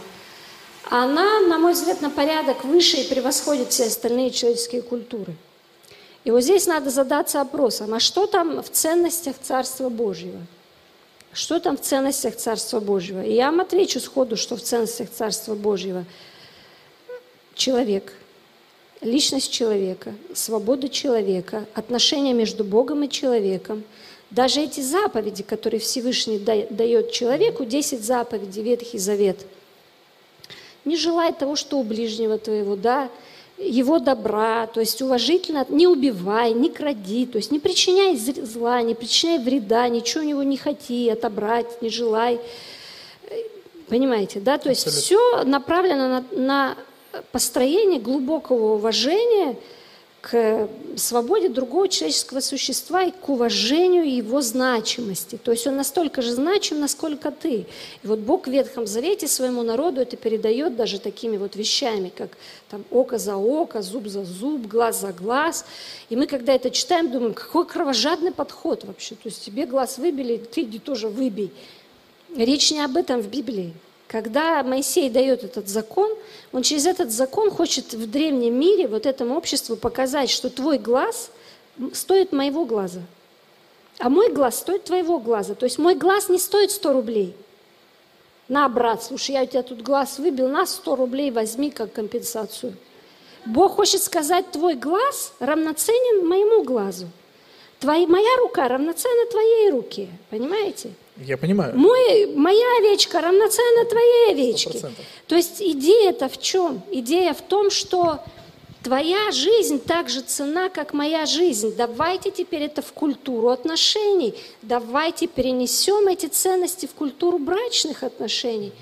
[0.89, 5.35] она, на мой взгляд, на порядок выше и превосходит все остальные человеческие культуры.
[6.23, 10.39] И вот здесь надо задаться вопросом, а что там в ценностях Царства Божьего?
[11.33, 13.23] Что там в ценностях Царства Божьего?
[13.23, 16.05] И я вам отвечу сходу, что в ценностях Царства Божьего–
[17.55, 18.13] человек,
[19.01, 23.83] личность человека, свобода человека, отношения между Богом и человеком.
[24.29, 29.45] Даже эти заповеди, которые Всевышний да- дает человеку, 10 заповедей, Ветхий Завет,
[30.85, 33.09] не желай того, что у ближнего твоего, да,
[33.57, 38.95] его добра, то есть уважительно, не убивай, не кради, то есть не причиняй зла, не
[38.95, 42.39] причиняй вреда, ничего у него не хоти, отобрать, не желай.
[43.87, 44.57] Понимаете, да?
[44.57, 46.77] То есть все направлено на, на
[47.31, 49.57] построение глубокого уважения
[50.21, 55.39] к свободе другого человеческого существа и к уважению его значимости.
[55.43, 57.65] То есть он настолько же значим, насколько ты.
[58.03, 62.37] И вот Бог в Ветхом Завете своему народу это передает даже такими вот вещами, как
[62.69, 65.65] там око за око, зуб за зуб, глаз за глаз.
[66.09, 69.15] И мы, когда это читаем, думаем, какой кровожадный подход вообще.
[69.15, 71.51] То есть тебе глаз выбили, ты иди тоже выбей.
[72.35, 73.73] Речь не об этом в Библии.
[74.11, 76.11] Когда Моисей дает этот закон,
[76.51, 81.31] он через этот закон хочет в древнем мире вот этому обществу показать, что твой глаз
[81.93, 82.99] стоит моего глаза,
[83.99, 85.55] а мой глаз стоит твоего глаза.
[85.55, 87.37] То есть мой глаз не стоит 100 рублей.
[88.49, 92.75] На, брат, слушай, я у тебя тут глаз выбил, на 100 рублей возьми как компенсацию.
[93.45, 97.07] Бог хочет сказать, твой глаз равноценен моему глазу.
[97.79, 100.91] Твоя, моя рука равноценна твоей руке, понимаете?
[101.25, 101.77] Я понимаю.
[101.77, 104.79] Мой, моя овечка равноценна твоей овечке.
[104.79, 104.91] 100%.
[105.27, 106.81] То есть идея-то в чем?
[106.91, 108.19] Идея в том, что
[108.81, 111.75] твоя жизнь так же цена, как моя жизнь.
[111.75, 114.33] Давайте теперь это в культуру отношений.
[114.63, 118.73] Давайте перенесем эти ценности в культуру брачных отношений.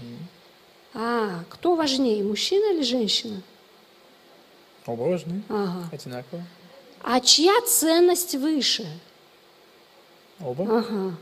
[0.93, 3.41] А, кто важнее, мужчина или женщина?
[4.85, 5.43] Оба важны.
[5.49, 5.89] Ага.
[5.91, 6.43] Одинаково.
[7.03, 8.87] А чья ценность выше?
[10.39, 10.79] Оба.
[10.79, 11.15] Ага.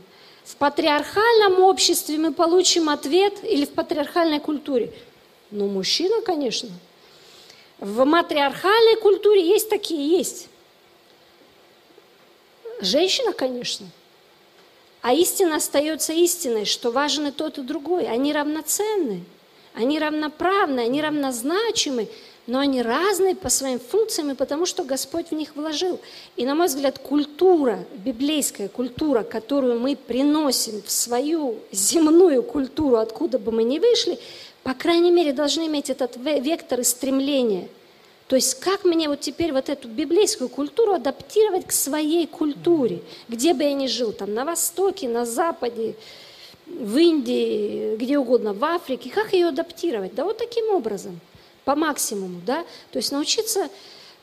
[0.48, 4.94] В патриархальном обществе мы получим ответ или в патриархальной культуре?
[5.50, 6.70] Ну, мужчина, конечно.
[7.78, 10.48] В матриархальной культуре есть такие, есть.
[12.80, 13.86] Женщина, конечно.
[15.02, 18.06] А истина остается истиной, что важен и тот, и другой.
[18.06, 19.26] Они равноценны,
[19.74, 22.08] они равноправны, они равнозначимы
[22.48, 26.00] но они разные по своим функциям и потому, что Господь в них вложил.
[26.36, 33.38] И, на мой взгляд, культура, библейская культура, которую мы приносим в свою земную культуру, откуда
[33.38, 34.18] бы мы ни вышли,
[34.62, 37.68] по крайней мере, должны иметь этот вектор и стремление.
[38.28, 43.52] То есть как мне вот теперь вот эту библейскую культуру адаптировать к своей культуре, где
[43.52, 45.96] бы я ни жил, там на Востоке, на Западе,
[46.66, 50.14] в Индии, где угодно, в Африке, как ее адаптировать?
[50.14, 51.20] Да вот таким образом–
[51.68, 53.68] по максимуму, да, то есть научиться,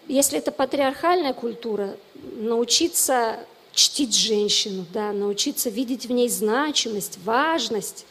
[0.08, 3.38] если это патриархальная культура, научиться
[3.71, 8.08] чтить женщину, да, научиться видеть в ней значимость, важность,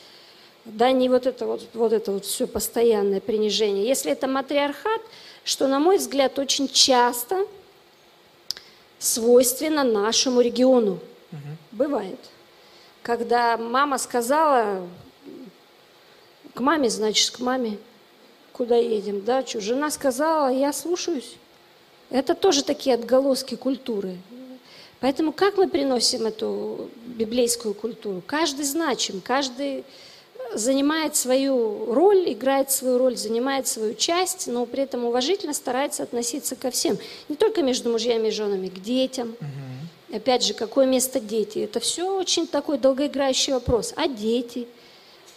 [0.64, 3.88] да, не вот это вот, вот это вот все постоянное принижение.
[3.88, 5.02] Если это матриархат,
[5.42, 7.44] что, на мой взгляд, очень часто
[9.00, 11.00] свойственно нашему региону.
[11.32, 11.40] Угу.
[11.72, 12.20] Бывает.
[13.02, 14.86] Когда мама сказала,
[16.54, 17.78] к маме, значит, к маме
[18.54, 19.60] куда едем, дачу.
[19.60, 21.36] Жена сказала, я слушаюсь.
[22.08, 24.16] Это тоже такие отголоски культуры.
[25.00, 28.22] Поэтому как мы приносим эту библейскую культуру?
[28.26, 29.84] Каждый значим, каждый
[30.54, 36.54] занимает свою роль, играет свою роль, занимает свою часть, но при этом уважительно старается относиться
[36.54, 36.96] ко всем.
[37.28, 39.36] Не только между мужьями и женами, к детям.
[39.40, 40.16] Угу.
[40.16, 41.58] Опять же, какое место дети?
[41.58, 43.92] Это все очень такой долгоиграющий вопрос.
[43.96, 44.68] А дети?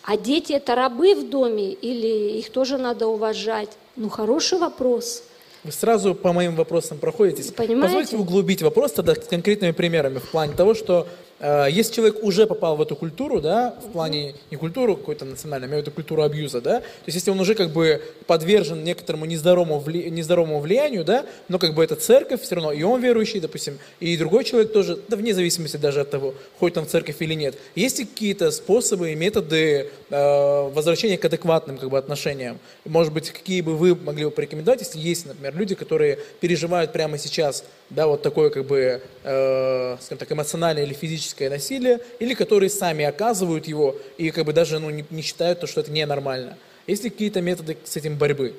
[0.07, 3.71] А дети это рабы в доме или их тоже надо уважать?
[3.97, 5.21] Ну, хороший вопрос.
[5.65, 7.51] Вы сразу по моим вопросам проходитесь.
[7.51, 7.81] Понимаете?
[7.81, 11.07] Позвольте углубить вопрос тогда с конкретными примерами в плане того, что
[11.39, 15.69] если человек уже попал в эту культуру, да, в плане не культуру какой-то национальной, а
[15.69, 19.25] имею в виду культуру абьюза, да, то есть если он уже как бы подвержен некоторому
[19.25, 23.39] нездоровому, вли, нездоровому влиянию, да, но как бы это церковь все равно, и он верующий,
[23.39, 27.17] допустим, и другой человек тоже, да, вне зависимости даже от того, ходит он в церковь
[27.19, 27.55] или нет.
[27.75, 32.59] Есть ли какие-то способы и методы э, возвращения к адекватным как бы отношениям?
[32.85, 37.17] Может быть, какие бы вы могли бы порекомендовать, если есть, например, люди, которые переживают прямо
[37.17, 42.33] сейчас, да, вот такое как бы, э, скажем так, эмоциональное или физическое физическое насилие, или
[42.33, 45.91] которые сами оказывают его и как бы даже ну, не, не считают, то, что это
[45.91, 46.57] ненормально.
[46.87, 48.53] Есть ли какие-то методы с этим борьбы?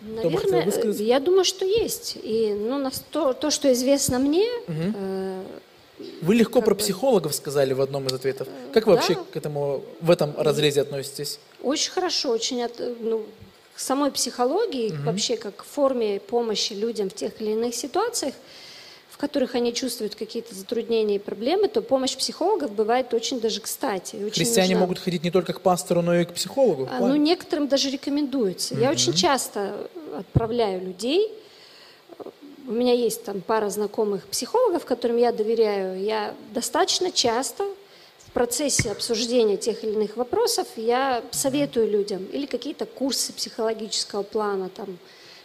[0.00, 2.16] Наверное, я думаю, что есть.
[2.22, 4.46] И ну, то, то что известно мне...
[4.68, 4.94] Угу.
[4.94, 5.42] Э,
[6.22, 6.80] вы легко про бы...
[6.80, 8.46] психологов сказали в одном из ответов.
[8.72, 9.00] Как вы да.
[9.00, 11.40] вообще к этому в этом разрезе относитесь?
[11.62, 13.26] Очень хорошо, очень от, ну,
[13.74, 15.02] к самой психологии, угу.
[15.04, 18.34] вообще как к форме помощи людям в тех или иных ситуациях
[19.18, 24.14] в которых они чувствуют какие-то затруднения и проблемы, то помощь психологов бывает очень даже кстати.
[24.14, 24.80] Очень Христиане нужна.
[24.82, 26.88] могут ходить не только к пастору, но и к психологу.
[26.88, 28.76] А, ну, некоторым даже рекомендуется.
[28.76, 28.80] Mm-hmm.
[28.80, 31.32] Я очень часто отправляю людей.
[32.68, 36.00] У меня есть там пара знакомых психологов, которым я доверяю.
[36.00, 37.74] Я достаточно часто в
[38.28, 44.68] в процессе обсуждения тех или иных вопросов я советую людям или какие-то курсы психологического плана,
[44.68, 44.98] там,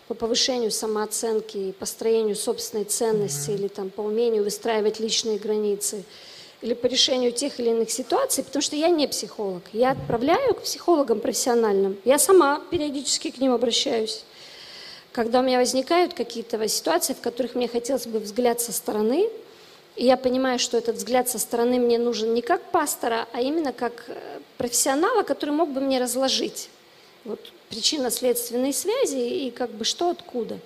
[0.07, 6.03] по повышению самооценки, построению собственной ценности или там, по умению выстраивать личные границы
[6.61, 9.63] или по решению тех или иных ситуаций, потому что я не психолог.
[9.73, 11.97] Я отправляю к психологам профессиональным.
[12.05, 14.23] Я сама периодически к ним обращаюсь.
[15.11, 19.29] Когда у меня возникают какие-то ситуации, в которых мне хотелось бы взгляд со стороны,
[19.95, 23.73] и я понимаю, что этот взгляд со стороны мне нужен не как пастора, а именно
[23.73, 26.69] как э, профессионала, который мог бы мне разложить
[27.25, 27.39] вот,
[27.73, 30.59] причинно-следственные связи и как бы что откуда.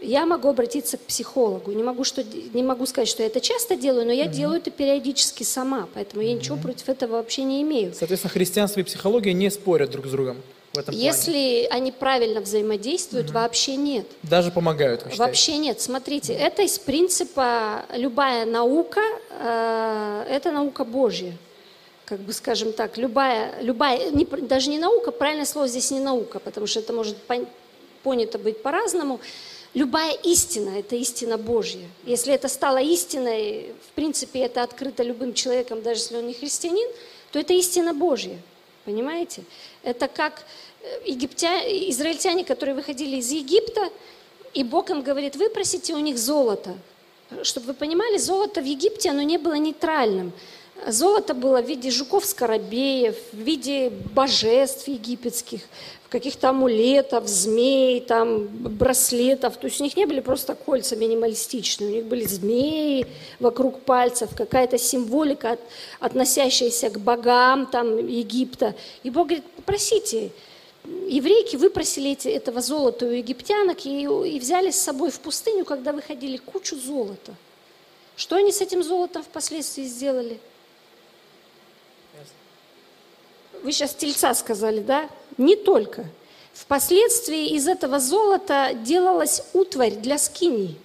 [0.00, 1.72] Я могу обратиться к психологу.
[1.72, 4.30] Не могу, что, не могу сказать, что я это часто делаю, но я mm-hmm.
[4.30, 6.26] делаю это периодически сама, поэтому mm-hmm.
[6.28, 7.94] я ничего против этого вообще не имею.
[7.94, 10.36] Соответственно, христианство и психология не спорят друг с другом
[10.74, 11.68] в этом Если плане.
[11.68, 13.34] они правильно взаимодействуют, угу.
[13.34, 14.06] вообще нет.
[14.22, 15.80] Даже помогают, вы Вообще нет.
[15.80, 21.32] Смотрите, это из принципа любая наука, э, это наука Божья.
[22.06, 26.38] Как бы, скажем так, любая, любая не, даже не наука, правильное слово здесь не наука,
[26.38, 27.16] потому что это может
[28.02, 29.20] понято быть по-разному.
[29.74, 31.84] Любая истина– это истина Божья.
[32.04, 36.88] Если это стало истиной, в принципе, это открыто любым человеком, даже если он не христианин,
[37.32, 38.38] то это истина Божья.
[38.84, 39.42] Понимаете?
[39.82, 40.44] Это как
[40.82, 41.58] э, египтя...
[41.90, 43.90] израильтяне, которые выходили из Египта,
[44.54, 46.78] и Бог им говорит, выпросите у них золото.
[47.42, 50.32] Чтобы вы понимали, золото в Египте, оно не было нейтральным.
[50.86, 55.62] Золото было в виде жуков-скоробеев, в виде божеств египетских,
[56.08, 59.56] каких-то амулетов, змей, там, браслетов.
[59.56, 63.06] То есть у них не были просто кольца минималистичные, у них были змеи
[63.40, 65.60] вокруг пальцев, какая-то символика, от,
[65.98, 68.74] относящаяся к богам там, Египта.
[69.02, 70.30] И Бог говорит, попросите.
[71.08, 75.92] Еврейки выпросили эти, этого золота у египтянок и, и взяли с собой в пустыню, когда
[75.92, 77.34] выходили, кучу золота.
[78.14, 80.38] Что они с этим золотом впоследствии сделали?
[83.66, 85.08] Вы сейчас тельца сказали, да?
[85.38, 86.04] Не только.
[86.52, 90.76] Впоследствии из этого золота делалась утварь для скинии.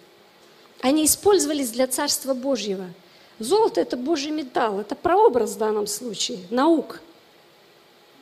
[0.81, 2.87] Они использовались для Царства Божьего.
[3.37, 7.01] Золото– это Божий металл, это прообраз в данном случае, наук.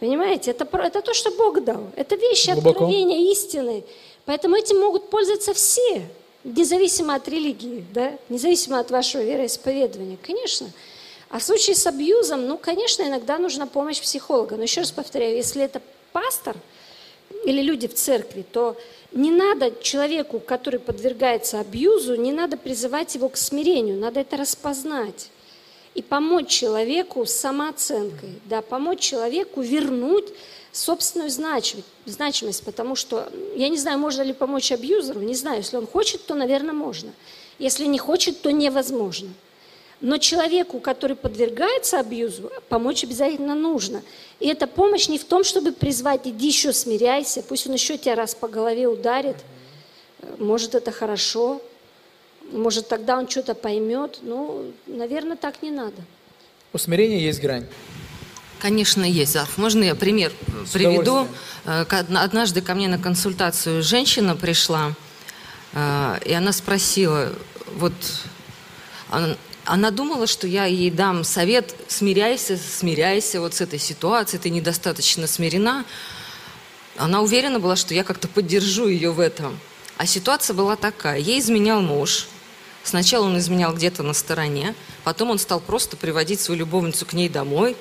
[0.01, 1.87] Понимаете, это, это то, что Бог дал.
[1.95, 2.71] Это вещи Глубоко.
[2.83, 3.85] откровения истины.
[4.25, 6.05] Поэтому этим могут пользоваться все,
[6.43, 8.11] независимо от религии, да?
[8.27, 10.17] независимо от вашего вероисповедания.
[10.21, 10.67] Конечно.
[11.29, 14.55] А в случае с абьюзом, ну, конечно, иногда нужна помощь психолога.
[14.55, 16.55] Но еще раз повторяю, если это пастор
[17.45, 18.75] или люди в церкви, то
[19.11, 25.29] не надо человеку, который подвергается абьюзу, не надо призывать его к смирению, надо это распознать
[25.95, 30.27] и помочь человеку с самооценкой, да, помочь человеку вернуть
[30.71, 35.87] собственную значимость, потому что я не знаю, можно ли помочь абьюзеру, не знаю, если он
[35.87, 37.11] хочет, то, наверное, можно.
[37.57, 39.29] Если не хочет, то невозможно.
[40.01, 44.01] Но человеку, который подвергается абьюзу, помочь обязательно нужно.
[44.39, 48.15] И эта помощь не в том, чтобы призвать, иди еще смиряйся, пусть он еще тебя
[48.15, 49.35] раз по голове ударит.
[50.38, 51.62] Может, это хорошо,
[52.51, 54.19] может, тогда он что-то поймет.
[54.21, 56.01] Ну, наверное, так не надо.
[56.71, 57.65] У смирения есть грань.
[58.59, 59.57] Конечно, есть, Зарф.
[59.57, 60.33] Можно я пример
[60.65, 61.27] С приведу?
[61.65, 64.93] Э, однажды ко мне на консультацию женщина пришла,
[65.73, 67.31] э, и она спросила,
[67.75, 67.93] вот
[69.69, 75.27] она думала, что я ей дам совет, смиряйся, смиряйся вот с этой ситуацией, ты недостаточно
[75.27, 75.86] смирена.
[76.97, 79.60] Она уверена была, что я как-то поддержу ее в этом.
[79.97, 81.19] А ситуация была такая.
[81.19, 82.27] Ей изменял муж.
[82.84, 87.29] Сначала он изменял где-то на стороне, потом он стал просто приводить свою любовницу к ней
[87.29, 87.75] домой.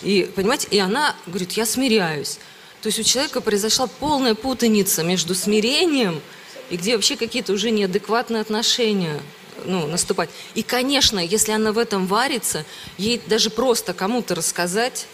[0.00, 2.38] И, понимаете, и она говорит, я смиряюсь.
[2.80, 6.22] То есть у человека произошла полная путаница между смирением
[6.70, 9.20] и где вообще какие-то уже неадекватные отношения
[9.64, 10.30] ну, наступать.
[10.54, 12.64] И, конечно, если она в этом варится,
[12.96, 15.06] ей даже просто кому-то рассказать,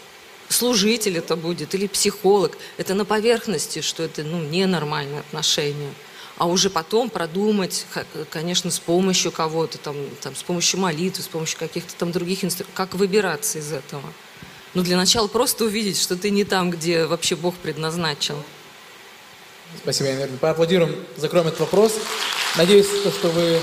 [0.49, 5.93] служитель это будет или психолог, это на поверхности, что это ну, ненормальные отношения.
[6.37, 7.85] А уже потом продумать,
[8.29, 12.75] конечно, с помощью кого-то, там, там, с помощью молитвы, с помощью каких-то там других инструментов,
[12.75, 14.03] как выбираться из этого.
[14.73, 18.35] Ну, для начала просто увидеть, что ты не там, где вообще Бог предназначил.
[19.81, 21.93] Спасибо, я, наверное, поаплодируем, закроем этот вопрос.
[22.57, 23.61] Надеюсь, что вы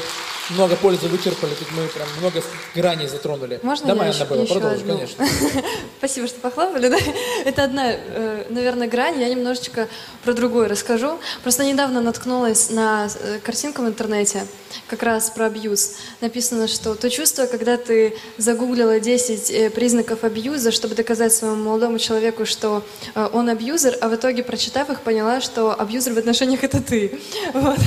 [0.50, 2.42] много пользы вычерпали, тут мы прям много
[2.74, 3.60] граней затронули.
[3.62, 4.94] Можно Давай, я Анна еще продолжи, одну?
[4.94, 5.26] конечно.
[5.98, 6.88] Спасибо, что похлопали.
[6.88, 6.98] Да?
[7.44, 9.20] Это одна, э, наверное, грань.
[9.20, 9.88] Я немножечко
[10.24, 11.18] про другую расскажу.
[11.42, 14.46] Просто недавно наткнулась на э, картинку в интернете,
[14.88, 15.94] как раз про абьюз.
[16.20, 21.98] Написано, что то чувство, когда ты загуглила 10 э, признаков абьюза, чтобы доказать своему молодому
[21.98, 22.82] человеку, что
[23.14, 27.20] он абьюзер, а в итоге, прочитав их, поняла, что абьюзер в отношениях это ты.
[27.52, 27.78] Вот.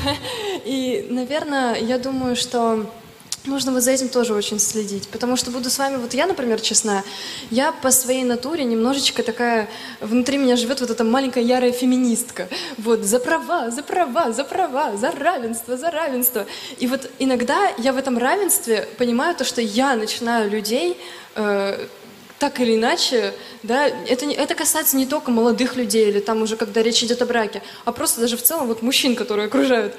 [0.63, 2.44] И, наверное, я думаю, что
[3.47, 5.07] нужно вот за этим тоже очень следить.
[5.09, 7.03] Потому что буду с вами, вот я, например, честна,
[7.51, 9.69] я по своей натуре немножечко такая,
[10.01, 12.47] внутри меня живет вот эта маленькая ярая феминистка.
[12.77, 16.45] Вот, за права, за права, за права, за равенство, за равенство.
[16.79, 20.97] И вот иногда я в этом равенстве понимаю то, что я начинаю людей
[21.35, 21.87] э,
[22.39, 23.33] так или иначе,
[23.63, 27.25] да, это, это касается не только молодых людей или там уже когда речь идет о
[27.25, 29.95] браке, а просто даже в целом вот мужчин, которые окружают.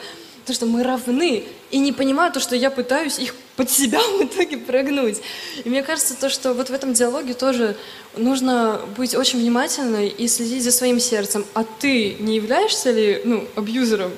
[0.47, 4.23] То, что мы равны, и не понимаю то, что я пытаюсь их под себя в
[4.23, 5.21] итоге прогнуть.
[5.65, 7.77] И мне кажется, то, что вот в этом диалоге тоже
[8.17, 11.45] нужно быть очень внимательной и следить за своим сердцем.
[11.55, 14.13] А ты не являешься ли, ну, абьюзером?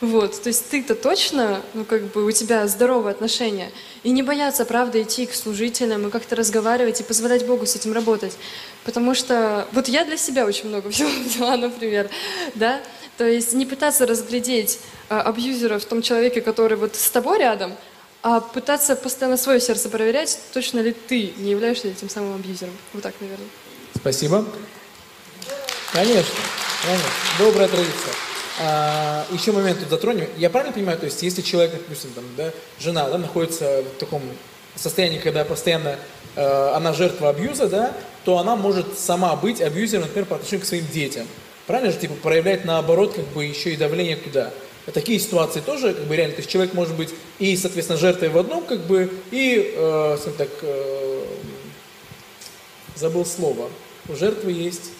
[0.00, 3.70] Вот, то есть ты-то точно, ну, как бы у тебя здоровые отношения.
[4.02, 7.92] И не бояться, правда, идти к служителям и как-то разговаривать и позволять Богу с этим
[7.92, 8.32] работать.
[8.84, 12.08] Потому что вот я для себя очень много всего взяла, например,
[12.54, 12.80] да,
[13.20, 14.78] то есть не пытаться разглядеть
[15.10, 17.74] а, абьюзера в том человеке, который вот с тобой рядом,
[18.22, 22.72] а пытаться постоянно свое сердце проверять, точно ли ты не являешься этим самым абьюзером.
[22.94, 23.46] Вот так, наверное.
[23.94, 24.46] Спасибо.
[25.92, 26.34] Конечно,
[26.82, 27.08] конечно.
[27.38, 28.14] Добрая традиция.
[28.58, 30.26] А, еще момент тут затронем.
[30.38, 34.22] Я правильно понимаю, то есть если человек, допустим, там, да, жена да, находится в таком
[34.76, 35.98] состоянии, когда постоянно
[36.36, 37.92] э, она жертва абьюза, да,
[38.24, 41.26] то она может сама быть абьюзером, например, по отношению к своим детям.
[41.70, 44.50] Правильно же, типа, проявлять наоборот, как бы, еще и давление туда.
[44.92, 48.38] Такие ситуации тоже, как бы, реально, то есть человек может быть и, соответственно, жертвой в
[48.38, 51.24] одном, как бы, и, э, скажем так, э,
[52.96, 53.70] забыл слово,
[54.08, 54.90] у жертвы есть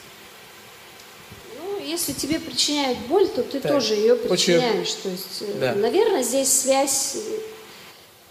[1.61, 3.73] Ну, если тебе причиняют боль, то ты Так.
[3.73, 4.93] тоже ее Очень- причиняешь.
[4.93, 5.75] То есть, э, Да.
[5.75, 7.17] наверное, здесь связь,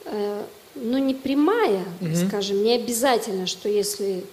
[0.05, 0.43] э,
[0.75, 1.83] ну, не прямая,
[2.25, 4.23] скажем, не обязательно, что если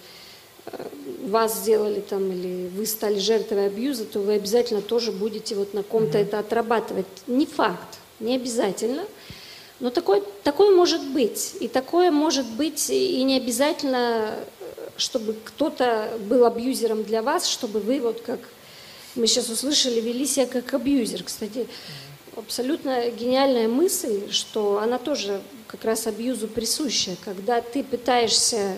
[0.71, 0.85] э,
[1.27, 5.83] вас сделали там или вы стали жертвой абьюза, то вы обязательно тоже будете вот на
[5.83, 7.05] ком-то это отрабатывать.
[7.27, 9.03] Не факт, не обязательно.
[9.79, 11.55] Но такое, такое может быть.
[11.59, 17.79] И такое может быть и не обязательно, э, чтобы кто-то был абьюзером для вас, чтобы
[17.79, 18.39] вы вот как
[19.15, 21.23] мы сейчас услышали, вели себя как абьюзер.
[21.23, 21.67] Кстати,
[22.35, 28.77] абсолютно гениальная мысль, что она тоже как раз абьюзу присуща, когда ты пытаешься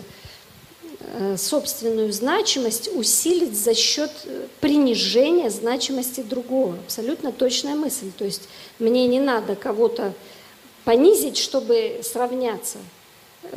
[1.37, 6.75] собственную значимость усилить за счет э, принижения значимости другого.
[6.85, 8.11] Абсолютно точная мысль.
[8.17, 8.49] То есть
[8.79, 10.13] мне не надо кого-то
[10.85, 12.77] понизить, чтобы сравняться.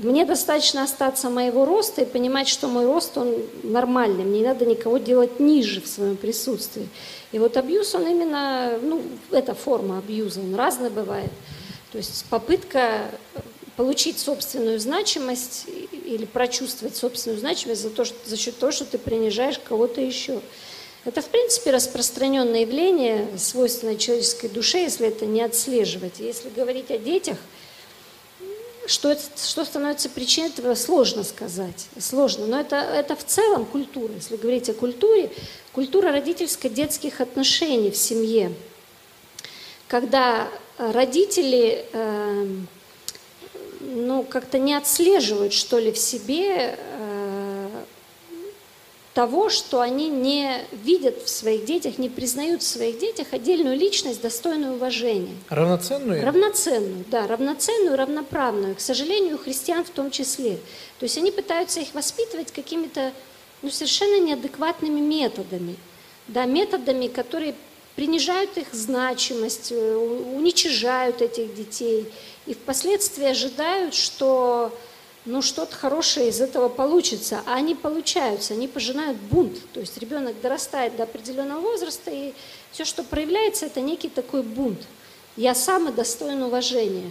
[0.00, 4.24] Мне достаточно остаться моего роста и понимать, что мой рост, он нормальный.
[4.24, 6.88] Мне не надо никого делать ниже в своем присутствии.
[7.32, 11.30] И вот абьюз, он именно, ну, это форма абьюза, он разный бывает.
[11.90, 13.10] То есть попытка
[13.76, 15.66] получить собственную значимость
[16.04, 20.40] или прочувствовать собственную значимость за, то, что, за счет того, что ты принижаешь кого-то еще.
[21.04, 26.20] Это, в принципе, распространенное явление, свойственное человеческой душе, если это не отслеживать.
[26.20, 27.38] Если говорить о детях,
[28.86, 31.86] что, что становится причиной этого, сложно сказать.
[31.98, 32.46] Сложно.
[32.46, 34.12] Но это, это в целом культура.
[34.14, 35.30] Если говорить о культуре,
[35.72, 38.52] культура родительско-детских отношений в семье.
[39.88, 40.48] Когда
[40.78, 42.46] родители э,
[43.94, 47.68] ну, как-то не отслеживают, что ли, в себе э,
[49.14, 54.22] того, что они не видят в своих детях, не признают в своих детях отдельную личность,
[54.22, 55.36] достойную уважения.
[55.50, 56.24] равноценную.
[56.24, 58.74] Равноценную, да, равноценную, равноправную.
[58.74, 60.58] К сожалению, христиан в том числе.
[60.98, 63.12] То есть они пытаются их воспитывать какими-то
[63.60, 65.76] ну, совершенно неадекватными методами.
[66.28, 67.54] Да, методами, которые
[67.96, 72.06] принижают их значимость, э, уничижают этих детей.
[72.46, 74.76] И впоследствии ожидают, что
[75.24, 77.42] ну, что-то хорошее из этого получится.
[77.46, 79.58] А они получаются, они пожинают бунт.
[79.72, 82.32] То есть ребенок дорастает до определенного возраста, и
[82.72, 84.80] все, что проявляется, это некий такой бунт.
[85.36, 87.10] Я сам и достоин уважения.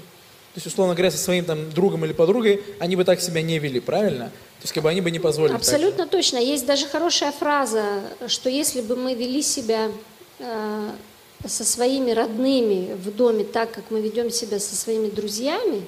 [0.54, 3.58] То есть, условно говоря, со своим там другом или подругой они бы так себя не
[3.58, 4.26] вели, правильно?
[4.26, 5.62] То есть, как бы они бы не позволили так.
[5.62, 6.38] Абсолютно точно.
[6.38, 9.90] Есть даже хорошая фраза, что если бы мы вели себя
[10.40, 10.92] э,
[11.48, 15.86] со своими родными в доме так, как мы ведем себя со своими друзьями,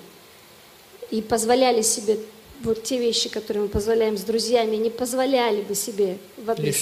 [1.12, 2.20] и позволяли себе
[2.64, 6.76] вот те вещи, которые мы позволяем с друзьями, не позволяли бы себе в их,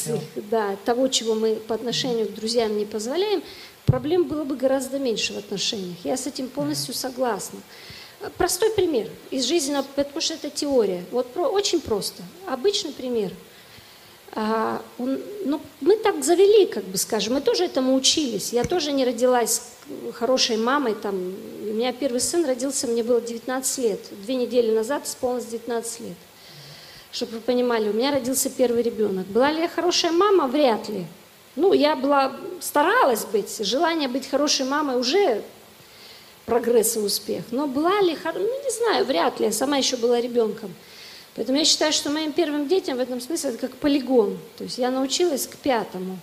[0.49, 3.43] да, того, чего мы по отношению к друзьям не позволяем,
[3.85, 5.97] проблем было бы гораздо меньше в отношениях.
[6.03, 7.59] Я с этим полностью согласна.
[8.37, 11.03] Простой пример из жизни, потому что это теория.
[11.11, 12.21] Вот про, очень просто.
[12.47, 13.31] Обычный пример.
[14.33, 18.53] А, ну, мы так завели, как бы скажем, мы тоже этому учились.
[18.53, 19.61] Я тоже не родилась
[20.13, 20.95] хорошей мамой.
[20.95, 21.15] Там.
[21.15, 23.99] У меня первый сын родился, мне было 19 лет.
[24.23, 26.17] Две недели назад исполнилось 19 лет.
[27.11, 29.27] Чтобы вы понимали, у меня родился первый ребенок.
[29.27, 30.47] Была ли я хорошая мама?
[30.47, 31.05] Вряд ли.
[31.57, 33.57] Ну, я была, старалась быть.
[33.65, 35.41] Желание быть хорошей мамой уже
[36.45, 37.43] прогресс и успех.
[37.51, 40.73] Но была ли, ну не знаю, вряд ли, я сама еще была ребенком.
[41.35, 44.37] Поэтому я считаю, что моим первым детям в этом смысле это как полигон.
[44.57, 46.19] То есть я научилась к пятому.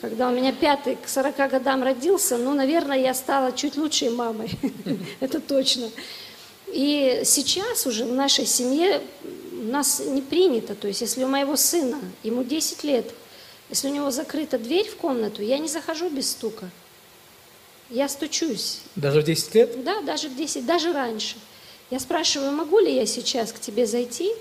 [0.00, 4.50] Когда у меня пятый к 40 годам родился, ну, наверное, я стала чуть лучшей мамой.
[5.20, 5.90] Это точно.
[6.68, 9.00] И сейчас уже в нашей семье
[9.52, 10.74] у нас не принято.
[10.74, 13.12] То есть если у моего сына, ему 10 лет,
[13.68, 16.70] если у него закрыта дверь в комнату, я не захожу без стука.
[17.90, 18.80] Я стучусь.
[18.96, 19.84] Даже в 10 лет?
[19.84, 21.36] Да, даже в 10, даже раньше.
[21.90, 24.32] Я спрашиваю, могу ли я сейчас к тебе зайти?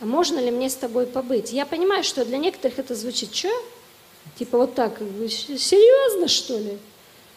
[0.00, 1.52] Можно ли мне с тобой побыть?
[1.52, 3.50] Я понимаю, что для некоторых это звучит, что?
[4.38, 6.78] Типа вот так, серьезно что ли?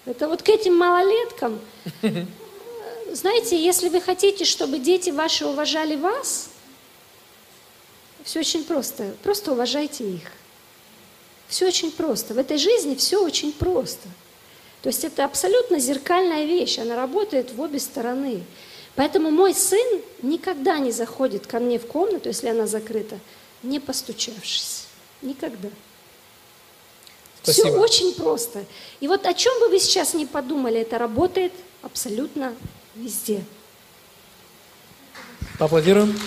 [0.05, 1.59] Это вот к этим малолеткам.
[3.11, 6.49] Знаете, если вы хотите, чтобы дети ваши уважали вас,
[8.23, 9.15] все очень просто.
[9.23, 10.31] Просто уважайте их.
[11.47, 12.33] Все очень просто.
[12.33, 14.07] В этой жизни все очень просто.
[14.81, 18.43] То есть это абсолютно зеркальная вещь, она работает в обе стороны.
[18.95, 23.19] Поэтому мой сын никогда не заходит ко мне в комнату, если она закрыта,
[23.63, 24.85] не постучавшись.
[25.21, 25.69] Никогда.
[27.41, 27.67] Спасибо.
[27.69, 28.65] Все очень просто.
[28.99, 32.55] И вот о чем бы вы сейчас не подумали, это работает абсолютно
[32.95, 33.43] везде.
[35.57, 36.17] Поаплодируем.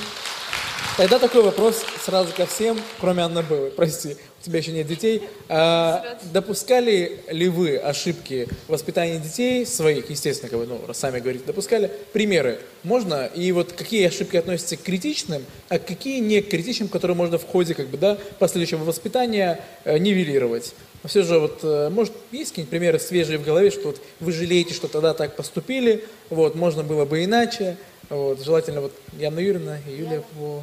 [0.96, 3.70] Тогда такой вопрос сразу ко всем, кроме Анны Беллы.
[3.70, 5.22] Прости, у тебя еще нет детей.
[5.48, 11.44] А, допускали ли вы ошибки в воспитании детей своих, естественно, как вы ну, сами говорите,
[11.44, 11.90] допускали?
[12.12, 13.26] Примеры можно?
[13.34, 17.44] И вот какие ошибки относятся к критичным, а какие не к критичным, которые можно в
[17.44, 20.74] ходе как бы, да, последующего воспитания э, нивелировать?
[21.02, 24.30] Но все же, вот, э, может, есть какие-нибудь примеры свежие в голове, что вот вы
[24.30, 27.76] жалеете, что тогда так поступили, вот, можно было бы иначе,
[28.10, 30.62] вот, желательно, вот, Яна Юрьевна и Юлия по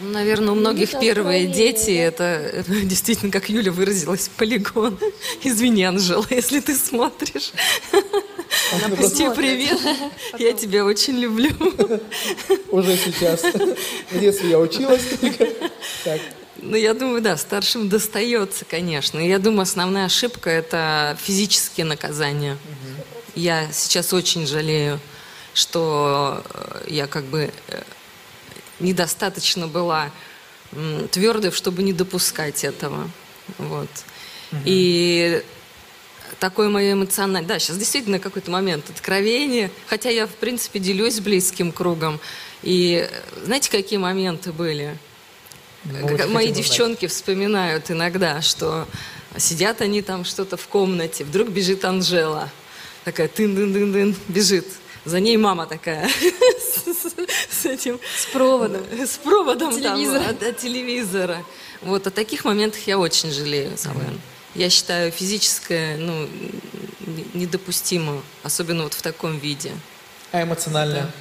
[0.00, 4.98] Наверное, у многих первые дети, это, это действительно, как Юля выразилась, полигон.
[5.42, 7.52] Извини, Анжела, если ты смотришь.
[8.88, 9.78] Напусти привет.
[10.38, 11.50] Я тебя очень люблю.
[12.70, 13.42] Уже сейчас.
[13.42, 15.02] В детстве я училась.
[16.04, 16.20] Так.
[16.56, 19.18] Ну, я думаю, да, старшим достается, конечно.
[19.18, 22.52] Я думаю, основная ошибка– это физические наказания.
[22.52, 23.04] Угу.
[23.34, 25.00] Я сейчас очень жалею,
[25.54, 27.82] что э, я как бы э,
[28.82, 30.10] недостаточно была
[31.10, 33.10] твердой, чтобы не допускать этого.
[33.58, 33.90] Вот.
[34.52, 34.60] Угу.
[34.64, 35.42] И
[36.38, 37.48] такое мое эмоциональное...
[37.48, 42.20] Да, сейчас действительно какой-то момент откровения, хотя я, в принципе, делюсь близким кругом.
[42.62, 43.08] И
[43.44, 44.96] знаете, какие моменты были?
[45.84, 47.12] Ну, Мои девчонки узнать.
[47.12, 48.86] вспоминают иногда, что
[49.36, 52.50] сидят они там что-то в комнате, вдруг бежит Анжела,
[53.04, 54.66] такая тын-дын-дын-дын, бежит.
[55.04, 56.08] За ней мама такая
[57.50, 57.98] с, этим...
[58.16, 58.82] С проводом.
[58.92, 60.20] С проводом телевизора.
[60.20, 61.44] там от, от телевизора.
[61.80, 64.20] Вот о таких моментах я очень жалею, Савен.
[64.54, 66.28] Я считаю физическое, ну,
[67.34, 69.72] недопустимо, особенно вот в таком виде.
[70.30, 71.12] А эмоционально?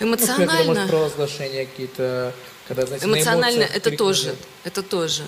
[0.00, 0.04] Да.
[0.06, 0.44] Эмоционально.
[0.44, 2.34] Ну, например, может, провозглашения какие-то,
[2.66, 5.22] когда, знаете, Эмоционально это тоже, это тоже.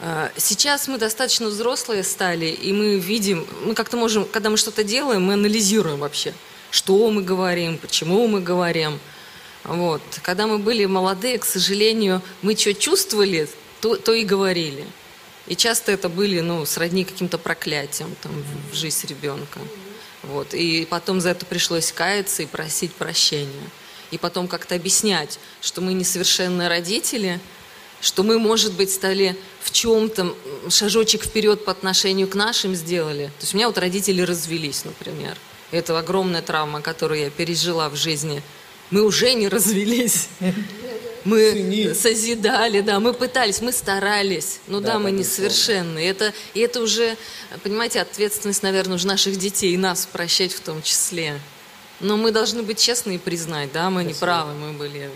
[0.00, 4.84] А, сейчас мы достаточно взрослые стали, и мы видим, мы как-то можем, когда мы что-то
[4.84, 6.34] делаем, мы анализируем вообще,
[6.70, 9.00] что мы говорим, почему мы говорим.
[9.64, 10.02] Вот.
[10.22, 13.48] Когда мы были молодые, к сожалению, мы что чувствовали,
[13.80, 14.86] то, то и говорили.
[15.46, 18.32] И часто это были, ну, сродни каким-то проклятием там,
[18.70, 19.58] в жизнь ребенка.
[20.22, 20.54] Вот.
[20.54, 23.70] И потом за это пришлось каяться и просить прощения.
[24.10, 27.40] И потом как-то объяснять, что мы несовершенные родители–
[28.00, 30.34] что мы, может быть, стали в чем-то
[30.68, 33.26] шажочек вперед по отношению к нашим сделали.
[33.38, 35.36] То есть у меня вот родители развелись, например.
[35.70, 38.42] Это огромная травма, которую я пережила в жизни.
[38.90, 40.28] Мы уже не развелись.
[41.24, 41.94] Мы Цени.
[41.94, 44.60] созидали, да, мы пытались, мы старались.
[44.66, 45.98] Ну да, да мы несовершенны.
[45.98, 47.16] Это, и это уже,
[47.62, 51.38] понимаете, ответственность, наверное, уже наших детей и нас прощать в том числе.
[52.00, 54.14] Но мы должны быть честны и признать, да, мы Спасибо.
[54.14, 55.10] не правы, мы были.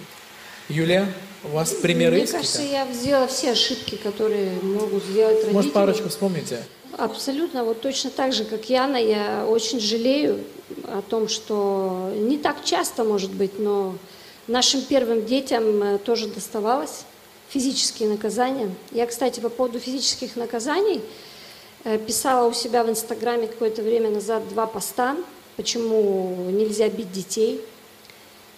[0.68, 1.10] Юлия?
[1.44, 2.32] У вас примеры Мне есть?
[2.32, 5.52] кажется, я сделала все ошибки, которые могут сделать родители.
[5.52, 6.62] Может, парочку вспомните?
[6.96, 7.64] Абсолютно.
[7.64, 10.38] Вот точно так же, как Яна, я очень жалею
[10.84, 13.96] о том, что не так часто, может быть, но
[14.46, 17.04] нашим первым детям э, тоже доставалось
[17.48, 18.70] физические наказания.
[18.92, 21.00] Я, кстати, по поводу физических наказаний
[21.84, 25.16] э, писала у себя в Инстаграме какое-то время назад два поста,
[25.56, 27.60] почему нельзя бить детей–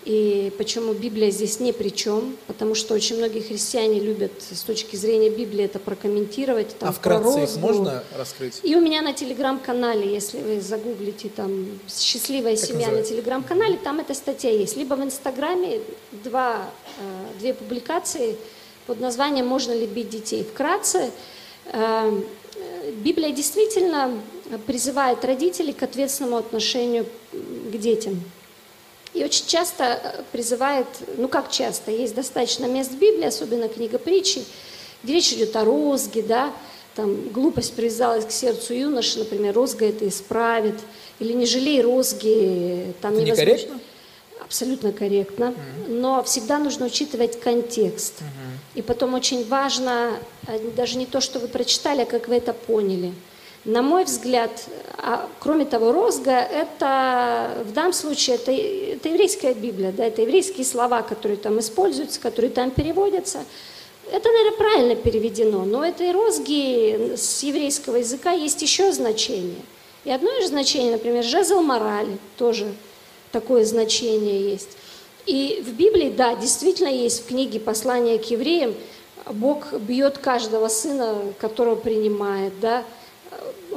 [0.05, 4.96] и почему Библия здесь ни при чем, потому что очень многие христиане любят с точки
[4.96, 6.76] зрения Библии это прокомментировать.
[6.78, 8.61] Там, а вкратце их можно раскрыть?
[8.62, 13.12] И у меня на телеграм-канале, если вы загуглите там «Счастливая как семья» называется?
[13.12, 14.76] на телеграм-канале, там эта статья есть.
[14.76, 15.80] Либо в Инстаграме
[16.12, 18.36] два, э, две публикации
[18.86, 20.44] под названием «Можно ли бить детей?».
[20.44, 21.12] Вкратце,
[21.72, 22.20] э,
[23.02, 24.20] Библия действительно
[24.66, 28.22] призывает родителей к ответственному отношению к детям.
[29.14, 30.86] И очень часто э, призывает,
[31.16, 34.44] ну как часто, есть достаточно мест в Библии, особенно книга притчи,
[35.02, 36.52] где речь идет о розге, да,
[36.96, 40.76] там глупость привязалась к сердцу юноши, например, розга это исправит,
[41.20, 43.50] или не жалей розги, там Это невозможно.
[43.52, 43.80] некорректно?
[44.40, 45.54] Абсолютно корректно,
[45.88, 48.14] но всегда нужно учитывать контекст.
[48.74, 52.52] И потом очень важно э, даже не то, что вы прочитали, а как вы это
[52.52, 53.12] поняли.
[53.64, 54.50] На мой взгляд,
[54.98, 60.66] а, кроме того, розга это в данном случае это, это еврейская Библия, да, это еврейские
[60.66, 63.44] слова, которые там используются, которые там переводятся.
[64.12, 69.62] Это, наверное, правильно переведено, но этой розги с еврейского языка есть еще значение.
[70.04, 72.66] И одно из значений, например, жезл морали, тоже
[73.32, 74.76] такое значение есть.
[75.24, 78.74] И в Библии, да, действительно есть в книге «Послание к евреям»,
[79.30, 82.84] Бог бьет каждого сына, которого принимает, да.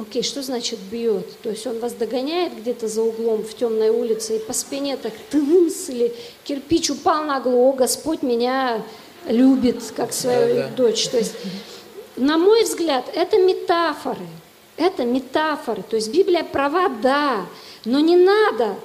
[0.00, 1.26] Окей, что значит бьет?
[1.42, 5.12] То есть он вас догоняет где-то за углом в темной улице и по спине так
[5.30, 8.82] тынс, или кирпич упал на голову, «О, Господь меня
[9.26, 10.68] любит, как свою Да-да.
[10.76, 11.08] дочь.
[11.08, 11.34] То есть,
[12.16, 14.26] на мой взгляд, это метафоры.
[14.76, 15.82] Это метафоры.
[15.82, 17.46] То есть Библия права, да,
[17.84, 18.76] но не надо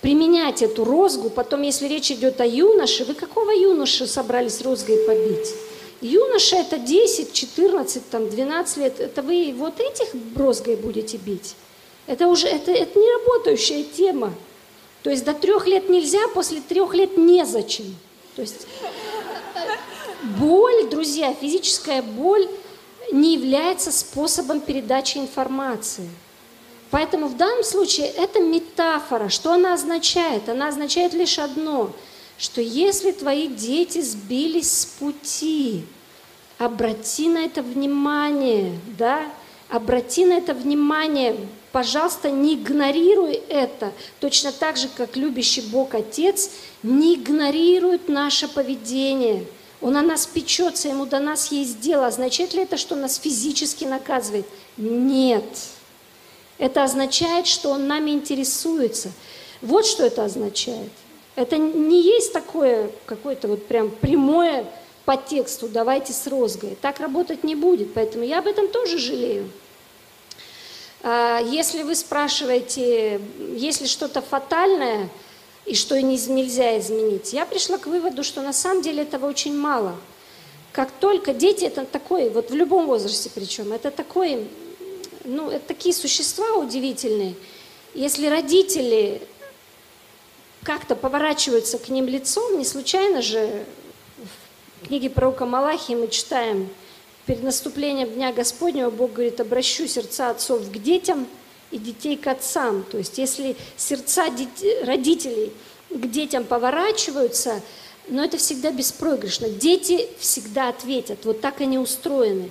[0.00, 1.28] применять эту розгу.
[1.28, 5.54] Потом, если речь идет о юноше, вы какого юношу собрались розгой побить?
[6.02, 8.98] Юноша это 10, 14, там, 12 лет.
[8.98, 11.54] Это вы вот этих розгой будете бить?
[12.08, 14.34] Это уже это, это не работающая тема.
[15.04, 17.94] То есть до трех лет нельзя, после трех лет незачем.
[18.34, 18.66] То есть
[20.38, 22.48] боль, друзья, физическая боль
[23.12, 26.08] не является способом передачи информации.
[26.90, 29.28] Поэтому в данном случае это метафора.
[29.28, 30.48] Что она означает?
[30.48, 31.92] Она означает лишь одно,
[32.42, 35.84] что если твои дети сбились с пути,
[36.58, 39.26] обрати на это внимание, да,
[39.68, 41.36] обрати на это внимание,
[41.70, 46.50] пожалуйста, не игнорируй это, точно так же, как любящий Бог Отец
[46.82, 49.46] не игнорирует наше поведение.
[49.80, 52.08] Он о нас печется, ему до нас есть дело.
[52.08, 54.46] Означает ли это, что он нас физически наказывает?
[54.76, 55.44] Нет.
[56.58, 59.12] Это означает, что он нами интересуется.
[59.60, 60.90] Вот что это означает.
[61.34, 64.66] Это не есть такое какое-то вот прям прямое
[65.04, 66.76] по тексту «давайте с розгой».
[66.80, 69.50] Так работать не будет, поэтому я об этом тоже жалею.
[71.02, 73.20] А, Если вы спрашиваете,
[73.56, 75.08] есть ли что-то фатальное
[75.64, 79.56] и что не- нельзя изменить, я пришла к выводу, что на самом деле этого очень
[79.56, 79.96] мало.
[80.72, 84.46] Как только дети это такой, вот в любом возрасте причем, это такой,
[85.24, 87.34] ну, это такие существа удивительные.
[87.94, 89.22] Если родители
[90.62, 93.64] как-то поворачиваются к ним лицом, не случайно же
[94.82, 96.68] в книге пророка Малахии мы читаем,
[97.26, 101.26] перед наступлением Дня Господнего Бог говорит, обращу сердца отцов к детям
[101.70, 102.84] и детей к отцам.
[102.84, 104.26] То есть если сердца
[104.84, 105.52] родителей
[105.90, 107.60] к детям поворачиваются,
[108.08, 109.48] но это всегда беспроигрышно.
[109.48, 112.50] Дети всегда ответят, вот так они устроены.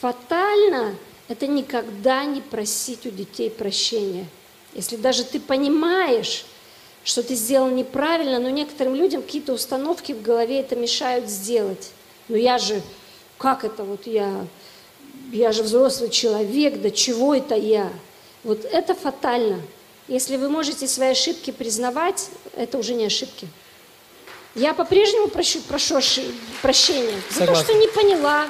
[0.00, 0.94] Фатально
[1.28, 4.26] это никогда не просить у детей прощения.
[4.74, 6.44] Если даже ты понимаешь,
[7.04, 11.90] что ты сделал неправильно, но некоторым людям какие-то установки в голове это мешают сделать.
[12.28, 12.82] Но я же,
[13.38, 14.46] как это вот я,
[15.32, 17.90] я же взрослый человек, да чего это я?
[18.44, 19.60] Вот это фатально.
[20.08, 23.48] Если вы можете свои ошибки признавать, это уже не ошибки.
[24.54, 26.00] Я по-прежнему прошу, прошу
[26.60, 28.48] прощения за то, что не поняла,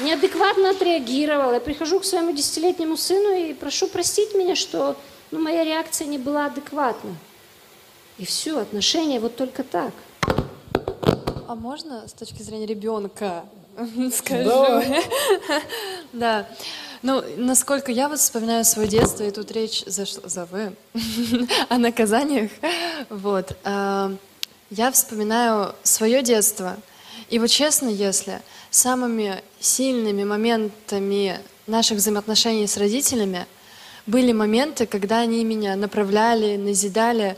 [0.00, 1.54] неадекватно отреагировала.
[1.54, 4.96] Я прихожу к своему десятилетнему сыну и прошу простить меня, что
[5.30, 7.14] ну, моя реакция не была адекватна.
[8.18, 9.92] И все, отношения вот только так.
[11.48, 13.44] А можно с точки зрения ребенка
[14.12, 14.82] скажу?
[16.12, 16.46] Да.
[17.02, 20.72] Ну, насколько я вот вспоминаю свое детство, и тут речь зашла за вы
[21.68, 22.50] о наказаниях,
[23.10, 23.56] вот.
[23.64, 24.12] а,
[24.70, 26.76] Я вспоминаю свое детство,
[27.28, 28.40] и вот честно, если
[28.70, 33.46] самыми сильными моментами наших взаимоотношений с родителями
[34.06, 37.36] были моменты, когда они меня направляли, назидали,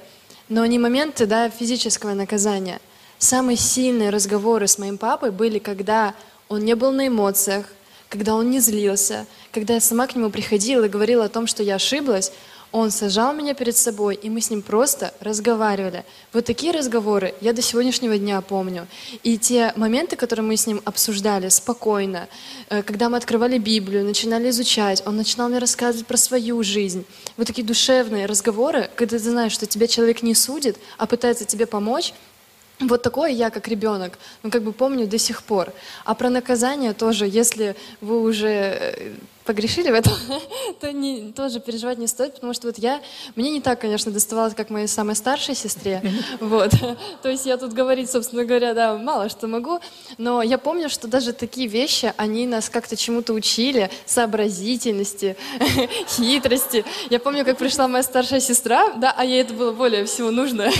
[0.49, 2.80] но не моменты да, физического наказания.
[3.18, 6.14] Самые сильные разговоры с моим папой были, когда
[6.49, 7.66] он не был на эмоциях,
[8.09, 11.62] когда он не злился, когда я сама к нему приходила и говорила о том, что
[11.62, 12.32] я ошиблась,
[12.70, 16.04] он сажал меня перед собой, и мы с ним просто разговаривали.
[16.32, 18.86] Вот такие разговоры я до сегодняшнего дня помню.
[19.22, 22.28] И те моменты, которые мы с ним обсуждали спокойно,
[22.68, 27.06] э, когда мы открывали Библию, начинали изучать, он начинал мне рассказывать про свою жизнь.
[27.36, 31.66] Вот такие душевные разговоры, когда ты знаешь, что тебя человек не судит, а пытается тебе
[31.66, 32.12] помочь,
[32.80, 35.72] Вот такое я как ребенок, ну как бы помню до сих пор.
[36.04, 39.14] А про наказание тоже, если вы уже э,
[39.49, 40.12] погрешили в этом,
[40.80, 43.01] то не, тоже переживать не стоит, потому что вот я,
[43.34, 46.03] мне не так, конечно, доставалось, как моей самой старшей сестре,
[46.40, 46.70] вот,
[47.22, 49.80] то есть я тут говорить, собственно говоря, да, мало что могу,
[50.18, 55.34] но я помню, что даже такие вещи, они нас как-то чему-то учили, сообразительности,
[56.09, 56.84] хитрости.
[57.09, 60.70] Я помню, как пришла моя старшая сестра, да, а ей это было более всего нужно,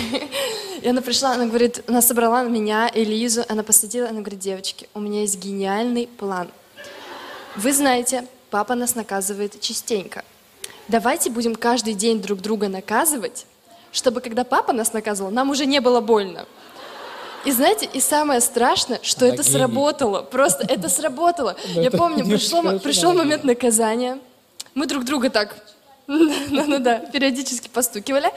[0.83, 4.91] и она пришла, она говорит, она собрала меня и Лизу, она посадила, она говорит, девочки,
[4.93, 6.49] у меня есть гениальный план.
[7.57, 10.25] Вы знаете, Папа нас наказывает частенько.
[10.89, 13.45] Давайте будем каждый день друг друга наказывать,
[13.93, 16.47] чтобы когда папа нас наказывал, нам уже не было больно.
[17.45, 19.57] И знаете, и самое страшное, что Она это гений.
[19.57, 20.23] сработало.
[20.23, 21.57] Просто это сработало.
[21.75, 24.19] Я помню, пришел момент наказания.
[24.75, 25.57] Мы друг друга так,
[26.07, 28.31] ну да, периодически постукивали.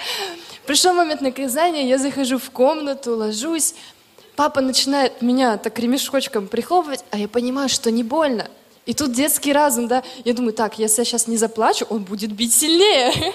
[0.66, 3.76] Пришел момент наказания, я захожу в комнату, ложусь.
[4.36, 8.48] Папа начинает меня так ремешочком прихлопывать, а я понимаю, что не больно.
[8.92, 12.34] И тут детский разум, да, я думаю, так, если я сейчас не заплачу, он будет
[12.34, 13.34] бить сильнее.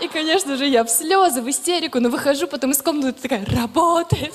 [0.00, 4.32] И, конечно же, я в слезы, в истерику, но выхожу потом из комнаты, такая, работает,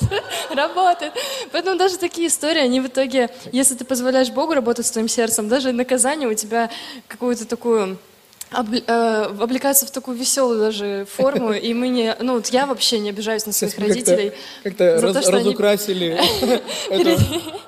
[0.49, 1.14] работает.
[1.53, 5.47] Поэтому даже такие истории, они в итоге, если ты позволяешь Богу работать с твоим сердцем,
[5.47, 6.70] даже наказание у тебя
[7.07, 7.97] какую-то такую
[8.52, 13.10] Э, облекаются в такую веселую даже форму, и мы не, ну вот я вообще не
[13.10, 14.34] обижаюсь на своих родителей.
[14.64, 16.20] Как-то раз, то, разукрасили
[16.89, 17.22] эту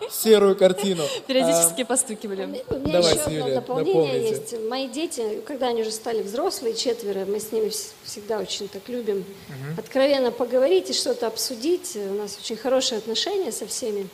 [0.10, 1.04] серую картину.
[1.28, 2.64] Периодически постукивали.
[2.70, 4.56] У меня еще одно дополнение есть.
[4.68, 7.72] Мои дети, когда они уже стали взрослые, четверо, мы с ними
[8.04, 9.24] всегда очень так любим
[9.78, 11.96] откровенно поговорить и что-то обсудить.
[11.96, 14.08] У нас очень хорошие отношения со всеми.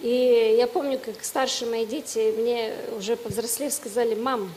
[0.00, 4.52] И я помню, как старшие мои дети мне уже повзрослев сказали, мам,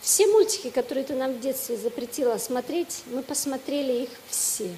[0.00, 4.70] все мультики, которые ты нам в детстве запретила смотреть, мы посмотрели их все.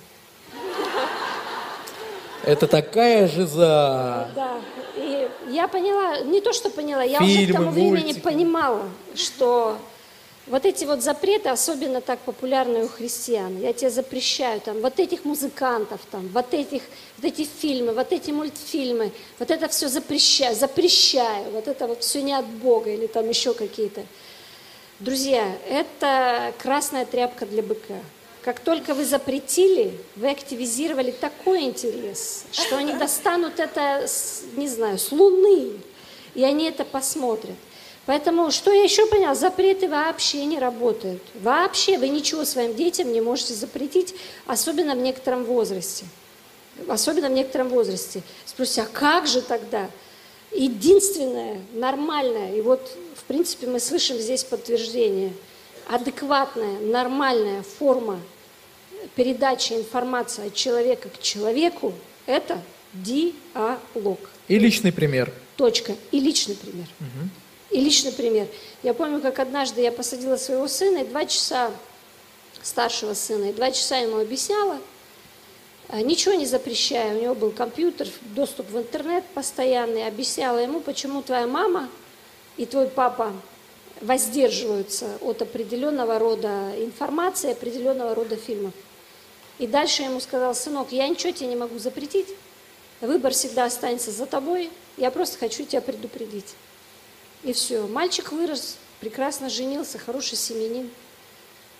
[2.45, 4.29] Это такая жиза.
[4.35, 4.61] Да.
[4.97, 8.21] И я поняла, не то, что поняла, я Фильмы, уже к тому времени мультики.
[8.21, 8.83] понимала,
[9.15, 9.79] что
[10.49, 15.25] вот эти вот запреты, особенно так популярные у христиан, я тебе запрещаю, там, вот этих
[15.25, 16.83] музыкантов, там, вот, этих,
[17.19, 22.23] вот эти фильмы, вот эти мультфильмы, вот это все запрещаю, запрещаю, вот это вот все
[22.23, 24.03] не от Бога или там еще какие-то.
[25.03, 27.99] Друзья, это красная тряпка для быка.
[28.43, 34.07] Как только вы запретили, вы активизировали такой интерес, что они достанут это,
[34.55, 35.73] не знаю, с Луны,
[36.37, 37.57] и они это посмотрят.
[38.07, 41.21] Поэтому, что я еще поняла, запреты вообще не работают.
[41.35, 44.15] Вообще вы ничего своим детям не можете запретить,
[44.47, 46.05] особенно в некотором возрасте.
[46.87, 48.23] Особенно в некотором возрасте.
[48.47, 49.91] Спросите, а как же тогда?
[50.55, 55.33] Единственное, нормальное, и вот в принципе, мы слышим здесь подтверждение.
[55.89, 58.21] Адекватная, нормальная форма
[59.15, 61.93] передачи информации от человека к человеку–
[62.27, 62.61] это
[62.93, 64.19] диалог.
[64.49, 65.33] И личный пример.
[65.57, 65.95] Точка.
[66.11, 66.87] И личный пример.
[66.99, 67.79] Угу.
[67.79, 68.49] И личный пример.
[68.83, 71.71] Я помню, как однажды я посадила своего сына, и два часа
[72.61, 74.79] старшего сына, и два часа ему объясняла,
[76.01, 81.47] ничего не запрещая, у него был компьютер, доступ в интернет постоянный, объясняла ему, почему твоя
[81.47, 81.89] мама–
[82.57, 83.33] и твой папа
[84.01, 88.75] воздерживаются от определенного рода информации, определенного рода фильмов.
[89.59, 92.29] И дальше ему сказал, сынок, я ничего тебе не могу запретить,
[93.01, 96.55] выбор всегда останется за тобой, я просто хочу тебя предупредить.
[97.45, 97.87] И все.
[97.87, 100.91] Мальчик вырос, прекрасно женился, хороший семенин,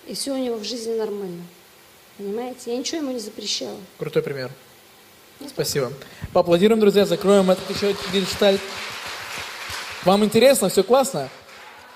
[0.07, 1.43] и все у него в жизни нормально.
[2.17, 2.71] Понимаете?
[2.71, 3.77] Я ничего ему не запрещала.
[3.97, 4.51] Крутой пример.
[5.47, 5.91] Спасибо.
[6.31, 8.61] Поаплодируем, друзья, закроем этот еще гельштальт.
[10.03, 10.69] Вам интересно?
[10.69, 11.29] Все классно?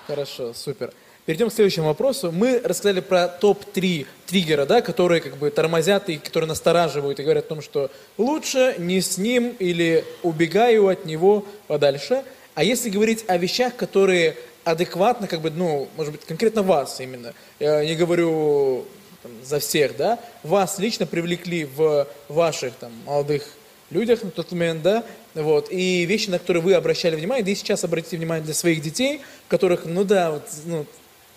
[0.06, 0.92] Хорошо, супер.
[1.24, 2.32] Перейдем к следующему вопросу.
[2.32, 7.44] Мы рассказали про топ-3 триггера, да, которые как бы тормозят и которые настораживают и говорят
[7.44, 12.24] о том, что лучше не с ним или убегаю от него подальше.
[12.54, 17.34] А если говорить о вещах, которые адекватно, как бы, ну, может быть, конкретно вас именно,
[17.60, 18.86] я не говорю
[19.22, 23.44] там, за всех, да, вас лично привлекли в ваших там молодых
[23.90, 25.04] людях на тот момент, да,
[25.34, 28.82] вот, и вещи, на которые вы обращали внимание, да и сейчас обратите внимание для своих
[28.82, 30.86] детей, которых, ну да, вот, ну,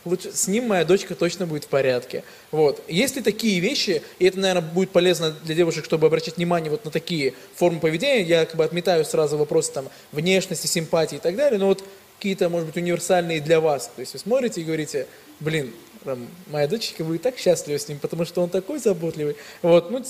[0.06, 2.24] лучше, с ним моя дочка точно будет в порядке.
[2.52, 2.84] Вот.
[2.88, 6.86] Есть ли такие вещи, и это, наверное, будет полезно для девушек, чтобы обращать внимание вот
[6.86, 11.36] на такие формы поведения, я как бы отметаю сразу вопросы там внешности, симпатии и так
[11.36, 11.84] далее, но вот
[12.18, 13.92] какие-то, может быть, универсальные для вас.
[13.96, 15.08] То есть вы смотрите и говорите,
[15.40, 15.74] блин,
[16.04, 19.36] там, моя дочка будет так счастлива с ним, потому что он такой заботливый.
[19.62, 20.04] Вот, ну,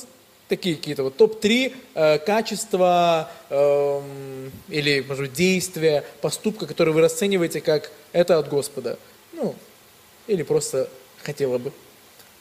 [0.48, 4.02] такие какие-то вот топ-3 э, качества э,
[4.70, 9.00] или, может быть, действия, поступка, которые вы расцениваете как это от Господа.
[9.34, 9.56] Ну,
[10.28, 10.90] или просто
[11.24, 11.72] хотела бы.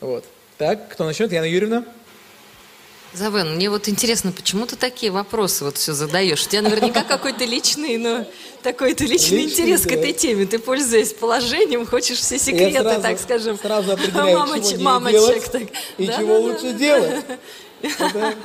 [0.01, 0.25] Вот.
[0.59, 1.33] Так, кто начнет?
[1.33, 1.85] Яна Юрьевна?
[3.13, 6.47] Завен, мне вот интересно, почему ты такие вопросы вот все задаешь?
[6.47, 8.25] У тебя наверняка какой-то личный, но
[8.63, 9.95] такой то личный, Личный, интерес к да.
[9.97, 10.47] этой теме.
[10.47, 15.19] Ты, пользуясь положением, хочешь все секреты, сразу- так скажем, сразу определяю, мамоч- чего мамочек.
[15.21, 15.63] делать так.
[15.99, 16.73] и Да, чего да, лучше да.
[16.73, 17.25] делать.
[17.83, 18.37] Это-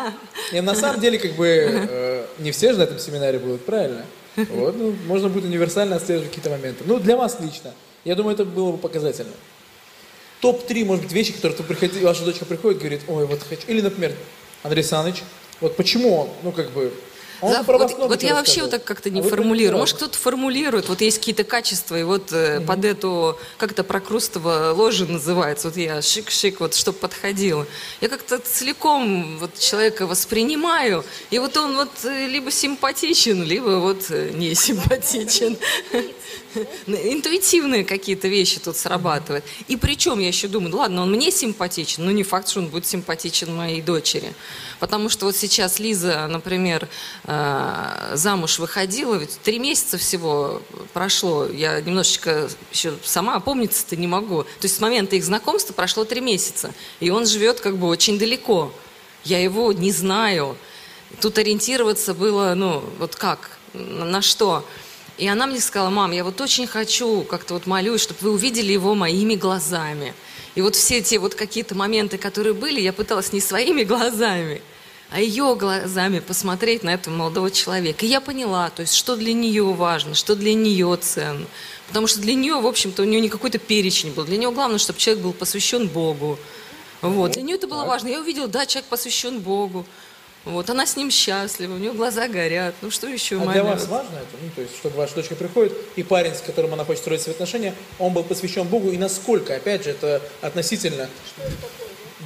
[0.52, 4.04] И на самом деле, как бы, э, не все же на этом семинаре будут, правильно?
[4.36, 6.84] Вот, ну, можно будет универсально отслеживать какие-то моменты.
[6.88, 7.72] Ну, для вас лично.
[8.04, 9.32] Я думаю, это было бы показательно.
[10.42, 13.62] Топ-3, может быть, вещи, которые ты приходи, ваша дочка приходит, говорит, ой, вот хочу.
[13.68, 14.14] Или, например,
[14.66, 15.22] Андрей Саныч,
[15.62, 16.92] вот почему он, ну, как бы,
[17.42, 19.78] он про вот, вот я вообще вот так как-то не А вы про формулирую.
[19.78, 24.72] Может, кто-то формулирует, вот есть какие-то качества, и вот э, под эту, как это прокрустово
[24.74, 27.68] ложе называется, вот я шик-шик, вот чтобы подходило.
[28.02, 34.06] Я как-то целиком вот человека воспринимаю, и вот он вот э, либо симпатичен, либо вот
[34.10, 35.58] э, не симпатичен.
[36.88, 39.46] Интуитивные какие-то вещи тут срабатывают.
[39.68, 42.68] И причем я еще думаю, ну ладно, он мне симпатичен, но не факт, что он
[42.68, 44.34] будет симпатичен моей дочери.
[44.80, 46.88] Потому что вот сейчас Лиза, например,
[47.24, 50.62] э, замуж выходила, ведь три месяца всего
[50.94, 54.44] прошло, я немножечко еще сама опомниться-то не могу.
[54.44, 58.20] То есть с момента их знакомства прошло три месяца, и он живет как бы очень
[58.20, 58.72] далеко.
[59.24, 60.58] Я его не знаю.
[61.22, 64.66] Тут ориентироваться было, ну, вот как, на что.
[65.18, 68.74] И она мне сказала, мам, я вот очень хочу, как-то вот молюсь, чтобы вы увидели
[68.74, 70.14] его моими глазами.
[70.56, 74.62] И вот все те вот какие-то моменты, которые были, я пыталась не своими глазами,
[75.12, 78.06] а ее глазами посмотреть на этого молодого человека.
[78.06, 81.46] И я поняла, то есть, что для нее важно, что для нее ценно.
[81.88, 84.26] Потому что для нее, в общем-то, у нее не какой-то перечень был.
[84.26, 86.38] Для нее главное, чтобы человек был посвящен Богу.
[87.02, 87.32] Вот.
[87.32, 88.08] Для нее это было важно.
[88.08, 89.86] Я увидела, да, человек посвящен Богу.
[90.46, 92.76] Вот, она с ним счастлива, у нее глаза горят.
[92.82, 94.38] Ну что еще, А для вас важно это?
[94.42, 97.34] Ну, то есть, чтобы ваша дочка приходит, и парень, с которым она хочет строить свои
[97.34, 101.10] отношения, он был посвящен Богу, и насколько, опять же, это относительно...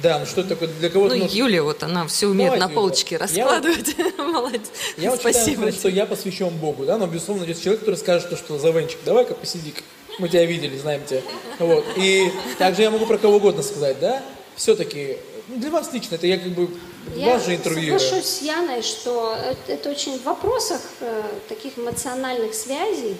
[0.02, 1.14] Да, ну что это такое для кого-то...
[1.14, 3.26] Ну, ну, Юля, вот она все умеет Давайте, на полочке Юля.
[3.32, 3.96] Я раскладывать.
[4.18, 4.62] Молодец.
[4.96, 5.60] Я вот считаю, Спасибо.
[5.60, 8.98] например, что я посвящен Богу, да, но, безусловно, есть человек, который скажет, что, что Завенчик,
[9.04, 9.74] давай-ка посиди
[10.20, 11.22] мы тебя видели, знаем тебя.
[11.58, 11.84] Вот.
[11.96, 14.22] И также я могу про кого угодно сказать, да,
[14.54, 15.16] все-таки,
[15.48, 16.68] ну, для вас лично, это я как бы
[17.16, 22.54] Я вас же соглашусь с Яной, что это, это очень в вопросах э, таких эмоциональных
[22.54, 23.16] связей,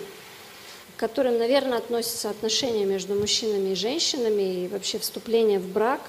[0.97, 6.01] к которым, наверное, относятся отношения между мужчинами и женщинами и вообще вступление в брак.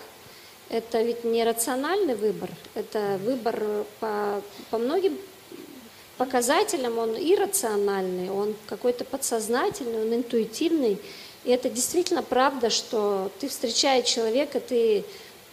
[0.69, 5.17] Это ведь не рациональный выбор, это выбор по, по многим
[6.17, 10.99] показателям, он иррациональный, он какой-то подсознательный, он интуитивный.
[11.43, 15.03] И это действительно правда, что ты встречая человека, ты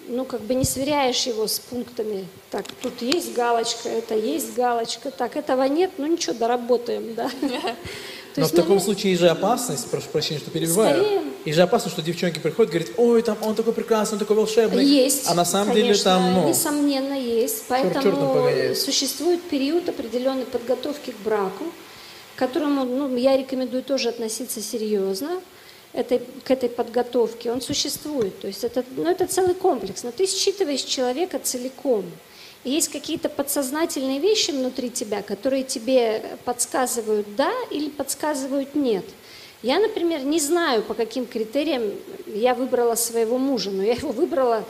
[0.09, 2.27] ну, как бы не сверяешь его с пунктами.
[2.51, 7.31] Так, тут есть галочка, это есть галочка, так, этого нет, ну ничего, доработаем, да.
[8.37, 11.23] Но в таком навер- случае есть же опасность, прошу прощения, что перебиваю.
[11.45, 14.85] И же опасность, что девчонки приходят, говорят, ой, там он такой прекрасный, он такой волшебный.
[14.85, 15.29] Есть.
[15.29, 17.65] А на самом конечно, деле там, ну, Несомненно, есть.
[17.69, 21.65] Поэтому существует период определенной подготовки к браку,
[22.37, 25.41] к которому ну, я рекомендую тоже относиться серьезно
[25.93, 27.51] этой, к этой подготовке.
[27.51, 28.39] Он существует.
[28.41, 30.03] То есть это, ну, это целый комплекс.
[30.03, 32.05] Но ты считываешь человека целиком.
[32.65, 39.05] И есть какие-то подсознательные вещи внутри тебя, которые тебе подсказывают да или подсказывают нет.
[39.63, 41.93] Я, например, не знаю, по каким критериям
[42.27, 44.65] я выбрала своего мужа, но я его выбрала...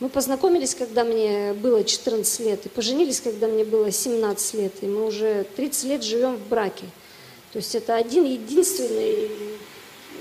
[0.00, 4.86] Мы познакомились, когда мне было 14 лет, и поженились, когда мне было 17 лет, и
[4.86, 6.84] мы уже 30 лет живем в браке.
[7.52, 9.30] То есть это один единственный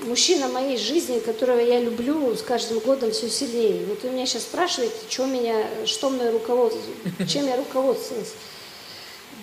[0.01, 3.85] мужчина моей жизни, которого я люблю с каждым годом все сильнее.
[3.85, 8.33] Вот вы меня сейчас спрашиваете, что меня, что мной руководствовалось, чем я руководствовалась.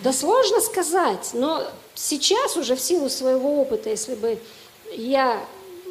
[0.03, 1.63] Да сложно сказать, но
[1.95, 4.39] сейчас уже в силу своего опыта, если бы
[4.93, 5.45] я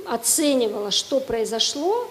[0.05, 2.09] оценивала, что произошло,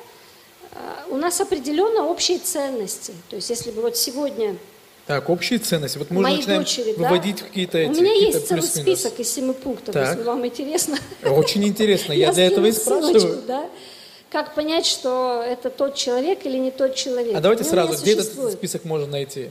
[0.70, 0.76] э,
[1.08, 3.12] у нас определенно общие ценности.
[3.28, 4.56] То есть если бы вот сегодня
[5.08, 5.96] так, общие ценности.
[5.98, 9.18] Вот мы мои начинаем дочери, да, выводить какие-то у эти, меня какие-то есть целый список
[9.18, 10.08] из семи пунктов, Так.
[10.10, 10.98] если вам интересно.
[11.24, 13.42] Очень интересно, я для этого и ссылочку, спрашиваю.
[13.48, 13.70] да?
[14.30, 17.34] Как понять, что это тот человек или не тот человек?
[17.34, 19.48] А давайте Ну, у меня сразу, где этот список можно найти?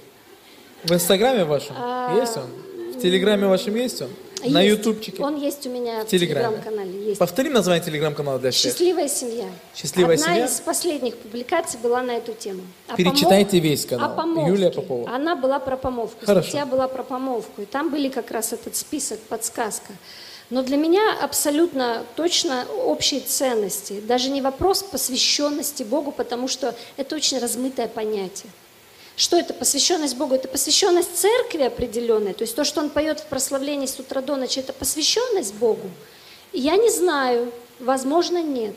[0.83, 1.75] В Инстаграме вашем?
[1.75, 2.93] А, Есть он?
[2.95, 4.09] В Телеграме вашем есть он?
[4.45, 4.79] На Есть.
[4.79, 5.23] Ютубчике?
[5.23, 6.07] Он есть у меня в.
[6.07, 7.05] Телеграм-канале.
[7.07, 7.19] Есть.
[7.19, 8.71] Повторим название Телеграм-канала для всех.
[8.71, 9.45] Счастливая семья.
[9.75, 10.45] «Счастливая Одна семья»?
[10.45, 12.61] из последних публикаций была на эту тему.
[12.87, 14.11] О Перечитайте помол- весь канал.
[14.11, 14.51] О помолвке.
[14.51, 15.09] Юлия Попова.
[15.09, 16.25] Она была про помолвку.
[16.25, 16.49] Хорошо.
[16.49, 17.61] Статья была про помолвку.
[17.61, 19.93] И там были как раз этот список, подсказка.
[20.49, 23.99] Но для меня абсолютно точно общие ценности.
[23.99, 28.49] Даже не вопрос посвященности Богу, потому что это очень размытое понятие.
[29.17, 30.35] Что это посвященность Богу?
[30.35, 32.33] Это посвященность церкви определенной.
[32.33, 35.89] То есть то, что он поет в прославлении с утра до ночи, это посвященность Богу.
[36.53, 38.75] Я не знаю, возможно, нет.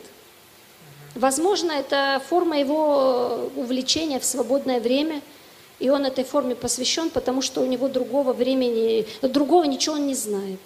[1.13, 5.21] Возможно, это форма его увлечения в свободное время.
[5.77, 10.15] И он этой форме посвящен, потому что у него другого времени, другого ничего он не
[10.15, 10.59] знает.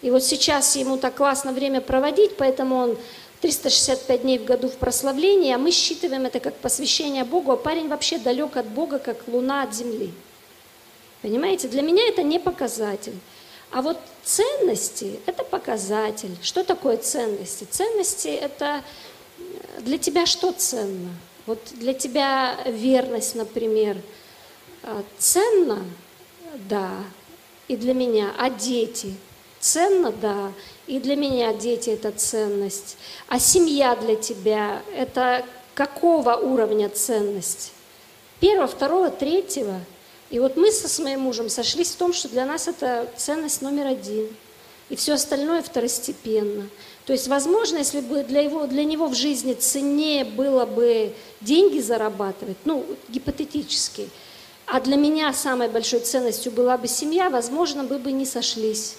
[0.00, 2.98] И вот сейчас ему так классно время проводить, поэтому он
[3.40, 7.88] 365 дней в году в прославлении, а мы считываем это как посвящение Богу, а парень
[7.88, 10.12] вообще далек от Бога, как луна от земли.
[11.22, 13.18] Понимаете, для меня это не показатель.
[13.70, 16.36] А вот ценности– это показатель.
[16.42, 17.66] Что такое ценности?
[17.70, 18.82] Ценности– это
[19.80, 21.10] для тебя что ценно?
[21.46, 23.96] Вот для тебя верность, например,
[24.82, 25.84] а, ценно?
[26.68, 26.90] Да.
[27.68, 28.32] И для меня.
[28.38, 29.14] А дети?
[29.60, 30.10] Ценно?
[30.12, 30.52] Да.
[30.90, 32.96] И для меня дети– это ценность.
[33.28, 37.72] А семья для тебя– это какого уровня ценность?
[38.40, 39.80] Первого, второго, третьего–
[40.30, 43.88] и вот мы со своим мужем сошлись в том, что для нас это ценность номер
[43.88, 44.28] один.
[44.88, 46.68] И все остальное второстепенно.
[47.04, 51.80] То есть, возможно, если бы для, его, для него в жизни ценнее было бы деньги
[51.80, 54.08] зарабатывать, ну, гипотетически,
[54.66, 58.96] а для меня самой большой ценностью была бы семья, возможно, мы бы не сошлись.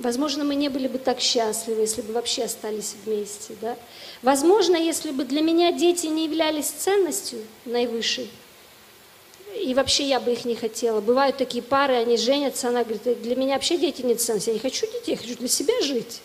[0.00, 3.54] Возможно, мы не были бы так счастливы, если бы вообще остались вместе.
[3.60, 3.76] Да?
[4.22, 8.30] Возможно, если бы для меня дети не являлись ценностью наивысшей,
[9.54, 11.00] и вообще я бы их не хотела.
[11.00, 14.46] Бывают такие пары, они женятся, она говорит, для меня вообще дети не ценность.
[14.46, 16.22] Я не хочу детей, я хочу для себя жить.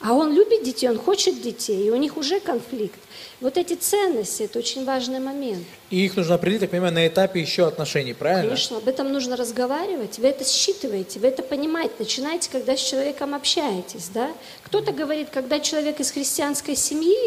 [0.00, 2.98] А он любит детей, он хочет детей, и у них уже конфликт.
[3.44, 5.66] Вот эти ценности– это очень важный момент.
[5.90, 8.44] И их нужно определить, так понимаю, на этапе еще отношений, правильно?
[8.44, 10.18] Конечно, об этом нужно разговаривать.
[10.18, 14.08] Вы это считываете, вы это понимаете, начинаете, когда с человеком общаетесь.
[14.14, 14.32] Да?
[14.62, 17.18] Кто-то говорит, когда человек из христианской семьи,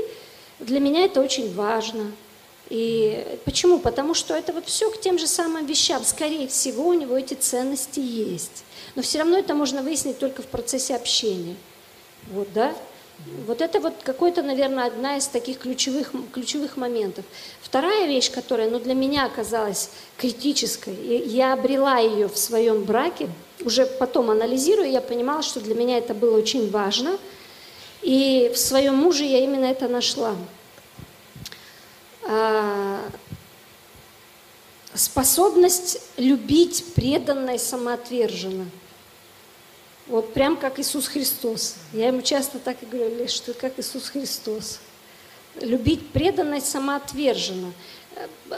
[0.57, 2.11] для меня это очень важно.
[2.71, 3.77] И почему?
[3.77, 6.03] Потому что это вот все к тем же самым вещам.
[6.03, 8.63] Скорее всего, у него эти ценности есть.
[8.95, 11.55] Но все равно это можно выяснить только в процессе общения.
[12.31, 12.73] Вот, да?
[13.45, 17.25] Вот это вот какой-то, наверное, одна из таких ключевых, ключевых моментов.
[17.61, 23.29] Вторая вещь, которая ну, для меня оказалась критической, и я обрела ее в своем браке,
[23.65, 27.17] уже потом анализируя, я понимала, что для меня это было очень важно.
[28.01, 30.35] И в своем муже я именно это нашла.
[32.23, 33.01] А,
[34.93, 38.65] способность любить преданно и самоотверженно.
[40.07, 41.75] Вот прям как Иисус Христос.
[41.91, 44.79] Я ему часто так и говорю, Леш, что как Иисус Христос.
[45.59, 47.73] Любить преданно и самоотверженно.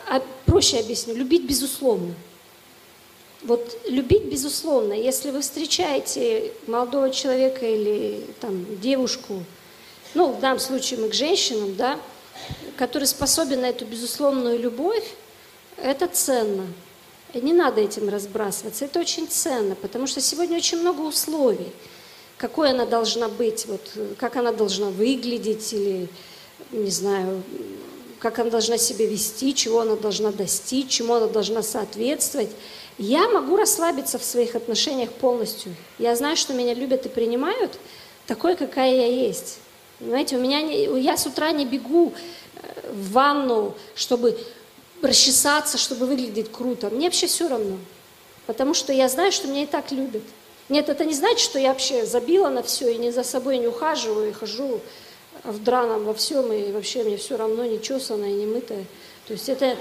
[0.07, 2.13] А проще объясню, любить безусловно.
[3.41, 4.93] Вот любить безусловно.
[4.93, 9.43] Если вы встречаете молодого человека или там девушку,
[10.13, 11.99] ну, в данном случае мы к женщинам, да,
[12.77, 15.05] который способен на эту безусловную любовь,
[15.77, 16.67] это ценно.
[17.33, 18.85] Не надо этим разбрасываться.
[18.85, 21.71] Это очень ценно, потому что сегодня очень много условий.
[22.37, 23.81] Какой она должна быть, вот,
[24.17, 26.07] как она должна выглядеть, или,
[26.71, 27.43] не знаю,
[28.19, 32.49] как она должна себя вести, чего она должна достичь, чему она должна соответствовать.
[32.97, 35.75] Я могу расслабиться в своих отношениях полностью.
[35.99, 37.79] Я знаю, что меня любят и принимают
[38.27, 39.59] такой, какая я есть.
[39.99, 42.13] Понимаете, у меня не, я с утра не бегу
[42.55, 44.37] э, в ванну, чтобы
[45.01, 46.89] расчесаться, чтобы выглядеть круто.
[46.89, 47.77] Мне вообще все равно.
[48.45, 50.23] Потому что я знаю, что меня и так любят.
[50.69, 53.67] Нет, это не значит, что я вообще забила на все и не за собой не
[53.67, 54.79] ухаживаю, и хожу
[55.43, 58.85] в драном во всем, и вообще мне все равно не чесанное, не мытое.
[59.27, 59.77] То есть это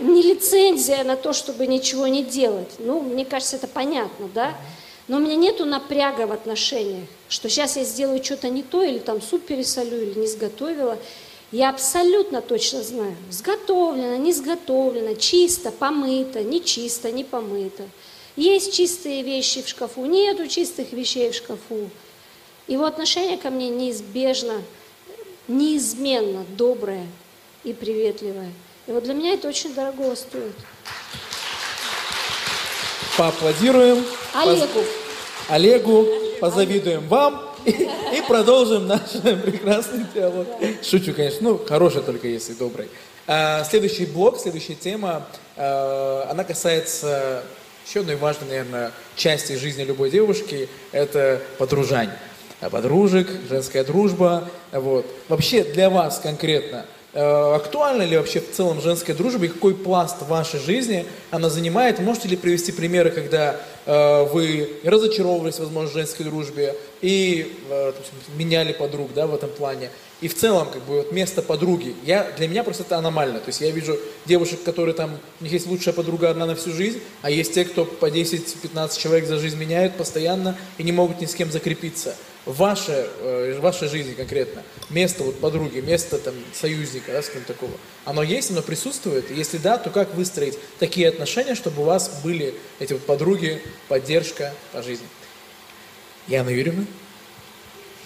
[0.00, 2.70] не лицензия на то, чтобы ничего не делать.
[2.78, 4.54] Ну, мне кажется, это понятно, да?
[5.08, 8.98] Но у меня нету напряга в отношениях, что сейчас я сделаю что-то не то, или
[8.98, 10.98] там суп пересолю, или не сготовила.
[11.52, 17.84] Я абсолютно точно знаю, сготовлено, не сготовлено, чисто, помыто, не чисто, не помыто.
[18.34, 21.88] Есть чистые вещи в шкафу, нету чистых вещей в шкафу.
[22.66, 24.60] Его отношение ко мне неизбежно,
[25.46, 27.06] неизменно доброе
[27.62, 28.52] и приветливое.
[28.88, 30.54] И вот для меня это очень дорого стоит.
[33.16, 34.04] Поаплодируем.
[34.34, 34.84] Олегу.
[35.48, 36.06] Олегу,
[36.40, 39.00] позавидуем вам и, продолжим наш
[39.42, 40.46] прекрасный диалог.
[40.82, 42.88] Шучу, конечно, ну, хороший только если добрый.
[43.26, 47.42] А, следующий блок, следующая тема, а, она касается
[47.86, 52.10] еще одной важной, наверное, части жизни любой девушки, это подружань.
[52.60, 55.06] Подружек, женская дружба, вот.
[55.28, 56.86] Вообще для вас конкретно–
[57.16, 61.98] актуальна ли вообще в целом женская дружба и какой пласт вашей жизни она занимает?
[61.98, 63.56] Можете ли привести примеры, когда
[63.86, 66.74] вы разочаровывались, возможно, в женской дружбе
[67.06, 67.92] и э,
[68.36, 69.90] меняли подруг, да, в этом плане?
[70.20, 73.38] И в целом, как бы, вот место подруги, я, для меня просто это аномально.
[73.38, 76.72] То есть я вижу девушек, которые там, у них есть лучшая подруга одна на всю
[76.72, 81.20] жизнь, а есть те, кто по 10-15 человек за жизнь меняют постоянно и не могут
[81.20, 82.16] ни с кем закрепиться.
[82.44, 87.44] в вашей, э, в вашей жизни конкретно место вот подруги, место там союзника, да, скажем
[87.44, 87.72] такого,
[88.04, 89.30] оно есть, оно присутствует?
[89.30, 94.52] Если да, то как выстроить такие отношения, чтобы у вас были эти вот подруги, поддержка
[94.72, 95.06] по жизни?
[96.28, 96.84] Яна Юрьевна,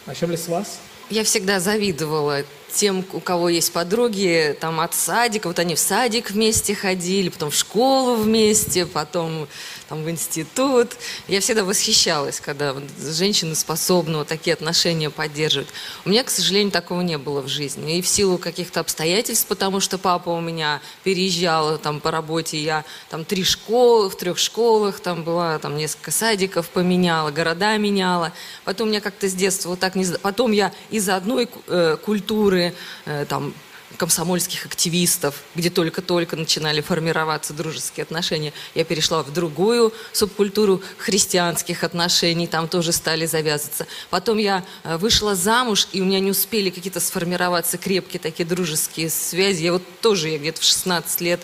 [0.07, 0.79] начнем ли с вас?
[1.09, 6.31] Я всегда завидовала тем, у кого есть подруги, там от садика, вот они в садик
[6.31, 9.49] вместе ходили, потом в школу вместе, потом
[9.91, 10.93] там в институт.
[11.27, 15.67] Я всегда восхищалась, когда вот женщины способны вот такие отношения поддерживать.
[16.05, 17.99] У меня, к сожалению, такого не было в жизни.
[17.99, 22.85] И в силу каких-то обстоятельств, потому что папа у меня переезжал там по работе, я
[23.09, 28.33] там три школы, в трех школах там была, там несколько садиков поменяла, города меняла.
[28.65, 30.05] Потом меня как-то с детства вот так не...
[30.23, 32.75] Потом я из одной э, культуры,
[33.07, 33.53] э, там,
[33.97, 38.53] комсомольских активистов, где только-только начинали формироваться дружеские отношения.
[38.75, 43.87] Я перешла в другую субкультуру христианских отношений, там тоже стали завязываться.
[44.11, 49.11] Потом я э, вышла замуж, и у меня не успели какие-то сформироваться крепкие такие дружеские
[49.11, 49.65] связи.
[49.65, 51.41] Я вот тоже, я где-то в 16 лет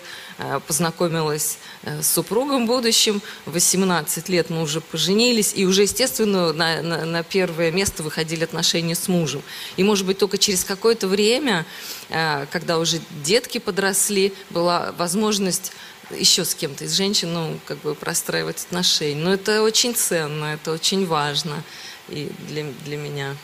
[0.66, 7.04] познакомилась э, с супругом будущим, 18 лет мы уже поженились, и уже, естественно, на, на,
[7.04, 9.42] на первое место выходили отношения с мужем.
[9.76, 11.64] И, может быть, только через какое-то время,
[12.10, 15.72] э, когда уже детки подросли, была возможность
[16.10, 19.20] еще с кем-то из женщин, ну, как бы простраивать отношения.
[19.20, 21.64] Но это очень ценно, это очень важно
[22.08, 23.36] и для, для меня.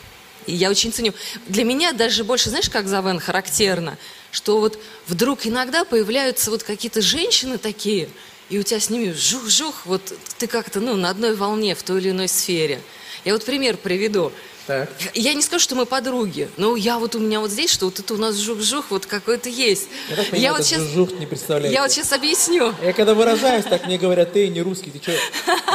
[0.45, 1.13] И я очень ценю.
[1.47, 3.97] Для меня даже больше, знаешь, как Завен характерно–
[4.33, 8.09] что вот вдруг иногда появляются вот какие-то женщины такие,
[8.49, 10.01] и у тебя с ними жух-жух, вот
[10.39, 12.81] ты как-то ну, на одной волне в той или иной сфере.
[13.23, 14.31] Я вот пример приведу.
[14.65, 14.89] Так.
[15.13, 17.99] Я не скажу, что мы подруги, но я вот у меня вот здесь, что вот
[17.99, 19.89] это у нас жух-жух вот какой-то есть.
[20.09, 21.71] Я, так понимаю, я вот сейчас, жух не представляю.
[21.71, 22.73] Я вот сейчас объясню.
[22.81, 25.11] Я когда выражаюсь, так мне говорят, ты не русский, ты что?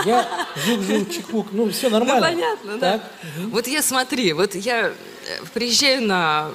[0.05, 2.29] Я жух-жух, чекук, ну все нормально.
[2.29, 3.03] Ну, понятно, так?
[3.03, 3.43] да.
[3.43, 3.51] Угу.
[3.51, 4.93] Вот я смотри, вот я э,
[5.53, 6.51] приезжаю на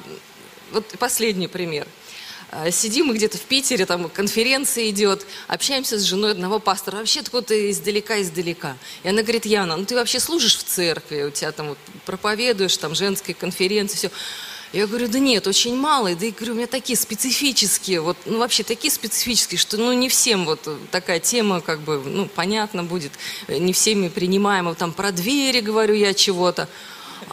[0.73, 1.87] вот последний пример.
[2.55, 7.21] А, сидим мы где-то в Питере, там конференция идет, общаемся с женой одного пастора, вообще
[7.21, 8.77] откуда-то издалека-издалека.
[9.01, 12.77] И она говорит, Яна, ну ты вообще служишь в церкви, у тебя там вот проповедуешь,
[12.77, 14.11] там женские конференции, все.
[14.71, 16.15] Я говорю, да нет, очень мало.
[16.15, 20.09] Да и говорю, у меня такие специфические, вот, ну вообще такие специфические, что ну не
[20.09, 23.13] всем вот такая тема как бы, ну понятно будет,
[23.47, 24.75] не всеми принимаема.
[24.75, 26.67] Там про двери говорю я чего-то.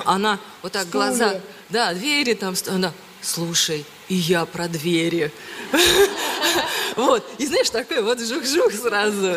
[0.05, 1.07] Она вот так Стулья.
[1.07, 2.93] глаза, да, двери там, она,
[3.23, 5.31] слушай, и я про двери.
[6.97, 9.33] Вот, и знаешь, такой вот жух-жух сразу.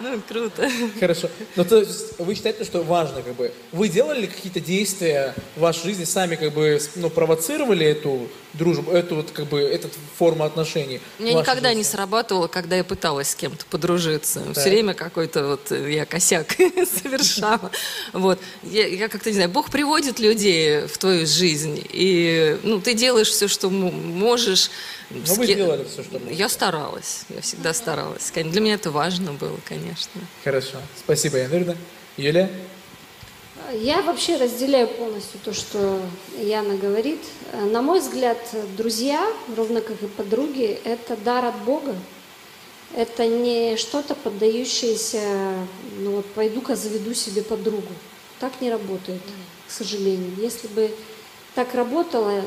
[0.00, 0.70] Ну, круто.
[1.00, 1.28] Хорошо.
[1.56, 5.86] Но то есть вы считаете, что важно, как бы, вы делали какие-то действия в вашей
[5.86, 11.00] жизни, сами как бы, ну, провоцировали эту дружбу, эту вот, как бы, эту форму отношений?
[11.18, 11.78] У меня никогда жизни?
[11.78, 14.40] не сработало, когда я пыталась с кем-то подружиться.
[14.40, 14.58] Так.
[14.58, 16.52] Все время какой-то вот я косяк
[17.02, 17.70] совершала.
[18.12, 18.38] Вот.
[18.62, 23.28] Я, я как-то не знаю, Бог приводит людей в твою жизнь, и, ну, ты делаешь
[23.28, 24.70] все, что можешь,
[25.10, 26.34] но ну, вы сделали все, что могли.
[26.34, 28.30] Я старалась, я всегда старалась.
[28.34, 30.20] Для меня это важно было, конечно.
[30.44, 30.78] Хорошо.
[30.98, 31.76] Спасибо, Яна
[32.16, 32.50] Юлия?
[33.72, 36.00] Я вообще разделяю полностью то, что
[36.38, 37.20] Яна говорит.
[37.52, 38.38] На мой взгляд,
[38.78, 41.94] друзья, ровно как и подруги, это дар от Бога.
[42.94, 45.20] Это не что-то поддающееся,
[45.98, 47.92] ну вот пойду-ка заведу себе подругу.
[48.40, 49.20] Так не работает,
[49.66, 50.32] к сожалению.
[50.38, 50.90] Если бы
[51.54, 52.40] так работало,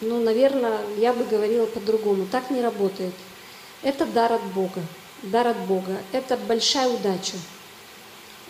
[0.00, 2.26] ну, наверное, я бы говорила по-другому.
[2.30, 3.12] Так не работает.
[3.82, 4.80] Это дар от Бога.
[5.22, 5.98] Дар от Бога.
[6.12, 7.36] Это большая удача.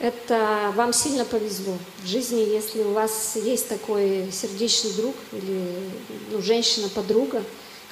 [0.01, 5.91] Это вам сильно повезло в жизни, если у вас есть такой сердечный друг или
[6.31, 7.43] ну, женщина-подруга.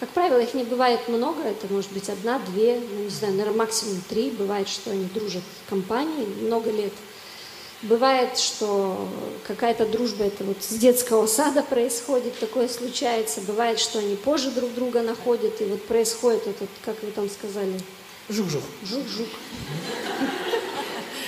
[0.00, 3.58] Как правило, их не бывает много, это может быть одна, две, ну, не знаю, наверное,
[3.58, 4.30] максимум три.
[4.30, 6.92] Бывает, что они дружат в компании много лет–
[7.82, 9.08] Бывает, что
[9.46, 13.40] какая-то дружба это вот с детского сада происходит, такое случается.
[13.42, 17.80] Бывает, что они позже друг друга находят, и вот происходит этот, как вы там сказали?
[18.28, 18.64] Жук-жук.
[18.82, 19.28] Жук-жук.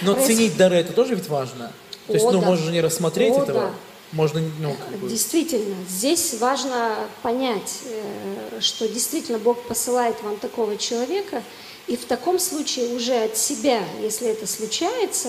[0.02, 0.27] Но Проис...
[0.27, 1.72] ценить дары это тоже ведь важно.
[2.06, 2.47] То есть, ну, да.
[2.47, 3.60] можно не рассмотреть О, этого.
[3.60, 3.74] Да.
[4.12, 5.09] Можно, ну, как бы...
[5.09, 11.43] Действительно, здесь важно понять, э, что действительно Бог посылает вам такого человека,
[11.86, 15.28] и в таком случае уже от себя, если это случается,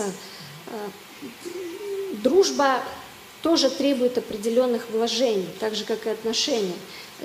[0.68, 0.72] э,
[2.24, 2.82] дружба
[3.44, 6.74] тоже требует определенных вложений, так же, как и отношения.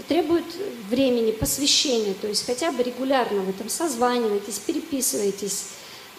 [0.08, 0.44] Требует
[0.90, 5.64] времени, посвящения, то есть хотя бы регулярно вы там созваниваетесь, переписываетесь,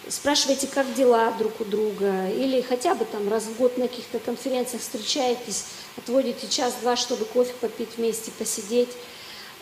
[0.08, 4.18] спрашиваете, как дела друг у друга, или хотя бы там раз в год на каких-то
[4.18, 5.64] конференциях встречаетесь,
[5.96, 8.90] отводите час-два, чтобы кофе попить вместе, посидеть.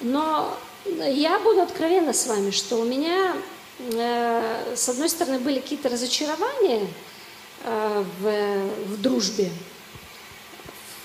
[0.01, 3.36] Но я буду откровенна с вами, что у меня,
[3.78, 6.86] э, с одной стороны, были какие-то разочарования,
[7.68, 9.51] Э, в, в дружбе.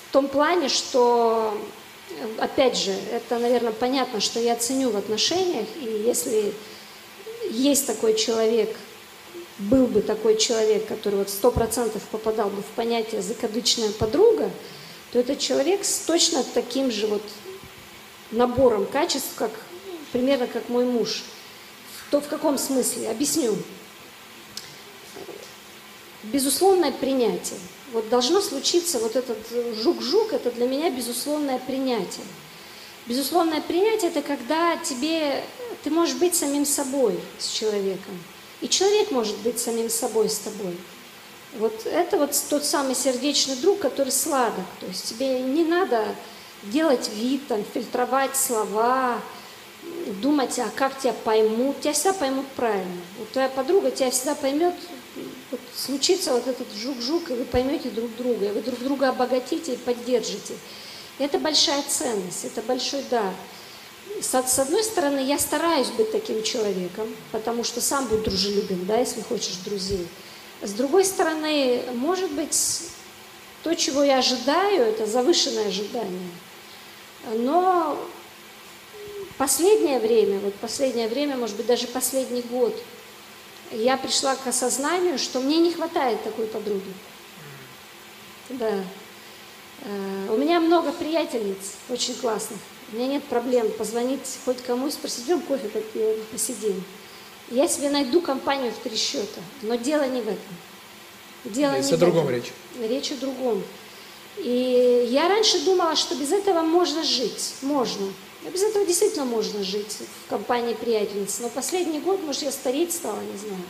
[0.08, 1.58] в том плане, что,
[2.38, 6.54] опять же, это, наверное, понятно, что я ценю в отношениях, и если
[7.50, 8.76] есть такой человек,
[9.70, 14.50] был бы такой человек, который вот сто процентов попадал бы в понятие закадычная подруга,
[15.12, 17.22] то этот человек с точно таким же вот
[18.32, 19.52] набором качеств, как
[20.12, 21.24] примерно как мой муж.
[22.10, 23.10] То в каком смысле?
[23.10, 23.56] Объясню.
[26.24, 27.60] Безусловное принятие.
[27.94, 29.38] Вот должно случиться вот этот
[29.82, 32.26] жук-жук, это для меня безусловное принятие.
[33.06, 35.44] Безусловное принятие– это когда тебе,
[35.84, 38.18] ты можешь быть самим собой с человеком.
[38.62, 40.78] И человек может быть самим собой с тобой.
[41.58, 44.66] Вот это вот тот самый сердечный друг, который сладок.
[44.80, 46.06] То есть тебе не надо
[46.64, 49.20] делать вид, там, фильтровать слова,
[50.22, 51.82] думать, а как тебя поймут.
[51.82, 53.02] Тебя всегда поймут правильно.
[53.18, 54.76] Вот твоя подруга тебя всегда поймет,
[55.50, 59.74] вот случится вот этот жук-жук, и вы поймете друг друга, и вы друг друга обогатите
[59.74, 60.54] и поддержите.
[61.20, 63.34] Это большая ценность, это большой дар.
[64.20, 69.22] С, одной стороны, я стараюсь быть таким человеком, потому что сам будь дружелюбен, да, если
[69.22, 70.08] хочешь друзей.
[70.62, 72.82] С другой стороны, может быть,
[73.64, 76.30] то, чего я ожидаю, это завышенное ожидание.
[77.36, 77.98] Но
[79.38, 82.76] последнее время, вот последнее время, может быть, даже последний год,
[83.72, 86.94] я пришла к осознанию, что мне не хватает такой подруги.
[88.50, 88.84] Да.
[89.84, 92.60] Э, у меня много приятельниц, очень классных.
[92.92, 96.84] У меня нет проблем позвонить хоть кому и спросить, идем кофе попьем, посидим.
[97.50, 100.56] Я себе найду компанию в три счета, но дело не в этом.
[101.46, 102.36] Дело Здесь не о другом этом.
[102.36, 102.52] речь.
[102.80, 103.64] Речь о другом.
[104.38, 107.56] И я раньше думала, что без этого можно жить.
[107.62, 108.08] Можно.
[108.52, 111.40] Без этого действительно можно жить в компании приятельниц.
[111.42, 113.64] Но последний год, может, я стареть стала, не знаю.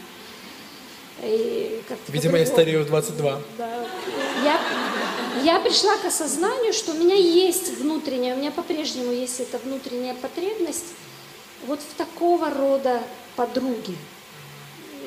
[1.24, 3.42] И Видимо, я старею в 22.
[3.58, 3.86] Да.
[4.44, 4.60] Я,
[5.44, 10.16] я пришла к осознанию, что у меня есть внутренняя, у меня по-прежнему есть эта внутренняя
[10.16, 10.86] потребность
[11.68, 13.02] вот в такого рода
[13.36, 13.96] подруги.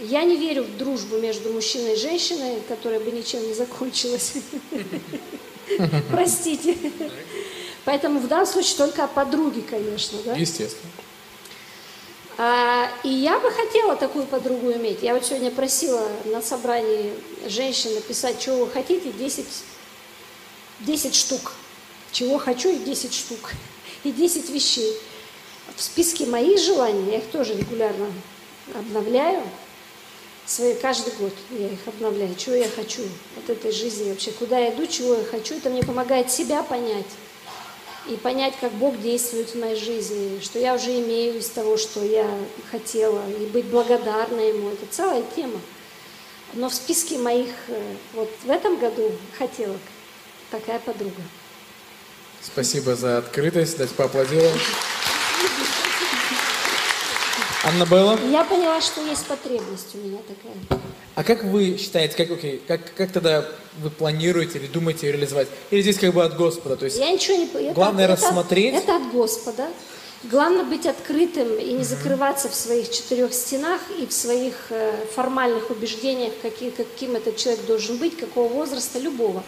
[0.04, 4.34] Я не верю в дружбу между мужчиной и женщиной, которая бы ничем не закончилась.
[6.10, 6.76] Простите.
[7.84, 10.18] Поэтому в данном случае только о подруге, конечно.
[10.24, 10.34] Да?
[10.34, 10.90] Естественно.
[12.36, 15.02] А, и я бы хотела такую подругу иметь.
[15.02, 17.12] Я вот сегодня просила на собрании
[17.46, 19.46] женщин написать, чего вы хотите, 10,
[20.80, 21.52] 10 штук.
[22.10, 23.52] Чего хочу и 10 штук.
[24.02, 24.96] И 10 вещей.
[25.76, 28.06] В списке моих желаний, я их тоже регулярно
[28.74, 29.42] обновляю,
[30.46, 33.02] свои, каждый год я их обновляю, чего я хочу
[33.36, 35.54] от этой жизни вообще, куда я иду, чего я хочу.
[35.54, 37.06] Это мне помогает себя понять
[38.08, 42.04] и понять, как Бог действует в моей жизни, что я уже имею из того, что
[42.04, 42.28] я
[42.70, 44.70] хотела, и быть благодарной Ему.
[44.70, 45.60] Это целая тема.
[46.52, 49.80] Но в списке моих э, вот в этом году хотелок
[50.50, 51.22] такая подруга.
[52.42, 53.78] Спасибо за открытость.
[53.78, 54.54] Дайте поаплодируем.
[57.64, 58.18] Анна Белла?
[58.30, 60.80] Я поняла, что есть потребность у меня такая.
[61.14, 63.46] А как вы считаете, как, окей, как, как тогда
[63.78, 65.48] вы планируете или думаете реализовать?
[65.70, 66.76] Или здесь как бы от Господа?
[66.76, 67.44] То есть Я ничего не...
[67.44, 68.74] Это, главное это, рассмотреть...
[68.74, 69.68] Это от Господа.
[70.24, 75.70] Главное быть открытым и не закрываться в своих четырех стенах и в своих э, формальных
[75.70, 79.44] убеждениях, какие, каким этот человек должен быть, какого возраста, любого.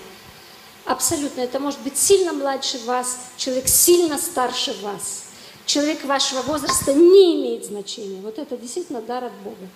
[0.85, 1.41] Абсолютно.
[1.41, 5.27] Это может быть сильно младше вас, человек сильно старше вас
[5.67, 8.21] человек вашего возраста не имеет значения.
[8.23, 9.69] Вот это действительно дар от Бога.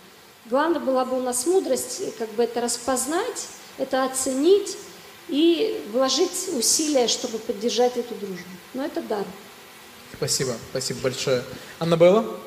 [0.50, 3.46] Главное была бы у нас мудрость, как бы это распознать,
[3.78, 4.76] это оценить
[5.28, 8.48] и вложить усилия, чтобы поддержать эту дружбу.
[8.74, 9.24] Но это дар.
[10.12, 11.44] Спасибо, спасибо большое.
[11.78, 12.40] Аннабелла?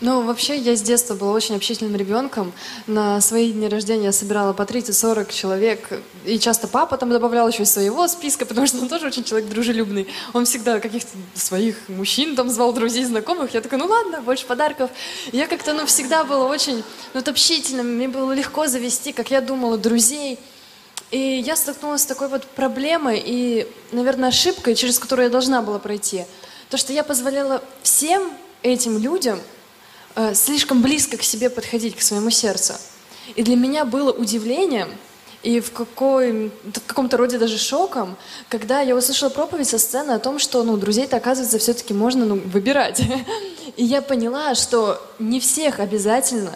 [0.00, 2.52] Ну, вообще, я с детства была очень общительным ребенком.
[2.88, 6.00] На свои дни рождения я собирала по 30-40 человек.
[6.24, 9.48] И часто папа там добавлял еще из своего списка, потому что он тоже очень человек
[9.48, 10.08] дружелюбный.
[10.32, 13.54] Он всегда каких-то своих мужчин там звал, друзей, знакомых.
[13.54, 14.90] Я такая, ну ладно, больше подарков.
[15.30, 16.82] И я как-то, ну, всегда была очень,
[17.14, 17.94] ну, общительным.
[17.94, 20.40] Мне было легко завести, как я думала, друзей.
[21.12, 25.78] И я столкнулась с такой вот проблемой и, наверное, ошибкой, через которую я должна была
[25.78, 26.24] пройти.
[26.68, 29.38] То, что я позволяла всем этим людям
[30.34, 32.74] слишком близко к себе подходить, к своему сердцу.
[33.36, 34.88] И для меня было удивлением
[35.42, 38.16] и в, какой, в каком-то роде даже шоком,
[38.48, 42.36] когда я услышала проповедь со сцены о том, что ну, друзей-то, оказывается, все-таки можно ну,
[42.36, 43.02] выбирать.
[43.76, 46.52] И я поняла, что не всех обязательно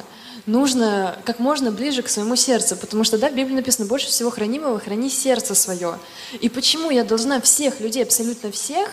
[0.47, 4.31] нужно как можно ближе к своему сердцу, потому что, да, в Библии написано, больше всего
[4.31, 5.99] хранимого храни сердце свое.
[6.41, 8.91] И почему я должна всех людей, абсолютно всех,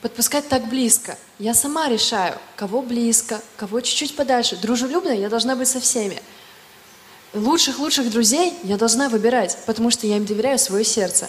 [0.00, 1.16] подпускать так близко.
[1.38, 4.56] Я сама решаю, кого близко, кого чуть-чуть подальше.
[4.56, 6.22] Дружелюбная я должна быть со всеми.
[7.34, 11.28] Лучших-лучших друзей я должна выбирать, потому что я им доверяю свое сердце.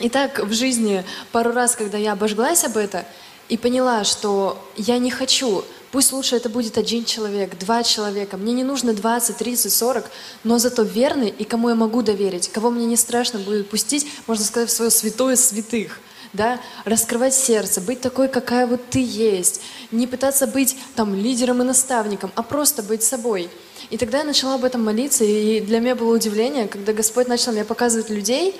[0.00, 3.04] И так в жизни пару раз, когда я обожглась об это
[3.48, 8.52] и поняла, что я не хочу, пусть лучше это будет один человек, два человека, мне
[8.52, 10.10] не нужно 20, 30, 40,
[10.44, 14.44] но зато верный и кому я могу доверить, кого мне не страшно будет пустить, можно
[14.44, 16.00] сказать, в свое святое святых–
[16.32, 19.60] да, раскрывать сердце, быть такой, какая вот ты есть,
[19.90, 23.50] не пытаться быть там лидером и наставником, а просто быть собой.
[23.90, 27.52] И тогда я начала об этом молиться, и для меня было удивление, когда Господь начал
[27.52, 28.58] мне показывать людей,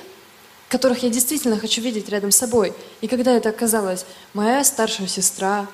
[0.69, 2.73] которых я действительно хочу видеть рядом с собой.
[3.01, 5.67] И когда это оказалось, моя старшая сестра,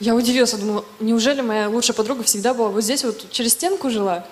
[0.00, 4.26] я удивилась, думала, неужели моя лучшая подруга всегда была вот здесь, вот через стенку жила?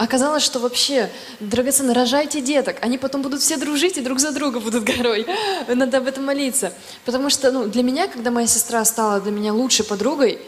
[0.00, 1.10] Оказалось, что вообще,
[1.40, 5.26] драгоценно, рожайте деток, они потом будут все дружить и друг за друга будут горой.
[5.68, 6.72] Надо об этом молиться.
[7.04, 10.38] Потому что ну, для меня, когда моя сестра стала для меня лучшей подругой,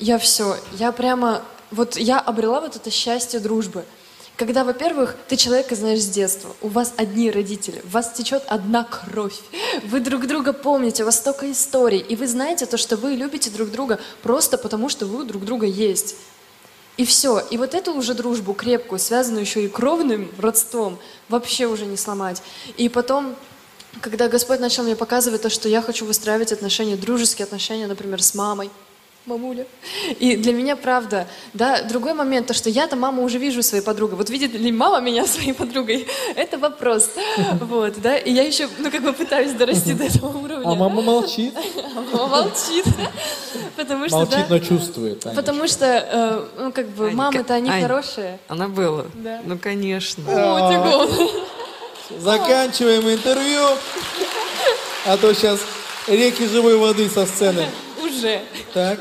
[0.00, 3.84] я все, я прямо, вот я обрела вот это счастье дружбы.
[4.34, 8.82] Когда, во-первых, ты человека знаешь с детства, у вас одни родители, у вас течет одна
[8.82, 9.38] кровь,
[9.84, 13.48] вы друг друга помните, у вас столько историй, и вы знаете то, что вы любите
[13.50, 16.16] друг друга просто потому, что вы друг друга есть.
[16.98, 17.38] И все.
[17.38, 20.98] И вот эту уже дружбу крепкую, связанную еще и кровным родством,
[21.28, 22.42] вообще уже не сломать.
[22.76, 23.36] И потом,
[24.00, 28.34] когда Господь начал мне показывать то, что я хочу выстраивать отношения, дружеские отношения, например, с
[28.34, 28.68] мамой,
[29.28, 29.66] мамуля.
[30.18, 34.16] И для меня правда, да, другой момент, то, что я-то маму уже вижу своей подругой.
[34.16, 36.08] Вот видит ли мама меня своей подругой?
[36.36, 37.10] Это вопрос.
[37.60, 40.66] Вот, да, и я еще, ну, как бы пытаюсь дорасти до этого уровня.
[40.66, 41.54] А мама молчит.
[41.96, 42.84] А мама молчит.
[43.76, 45.26] Потому что, Молчит, да, но чувствует.
[45.26, 45.42] Анечка.
[45.42, 48.38] Потому что, э, ну, как бы, мамы-то они Ань, хорошие.
[48.48, 49.04] Она была?
[49.14, 49.40] Да.
[49.44, 50.22] Ну, конечно.
[50.24, 51.08] Гол.
[52.18, 53.66] Заканчиваем интервью.
[55.06, 55.60] А то сейчас
[56.06, 57.66] реки живой воды со сцены.
[58.02, 58.40] Уже.
[58.72, 58.98] Так.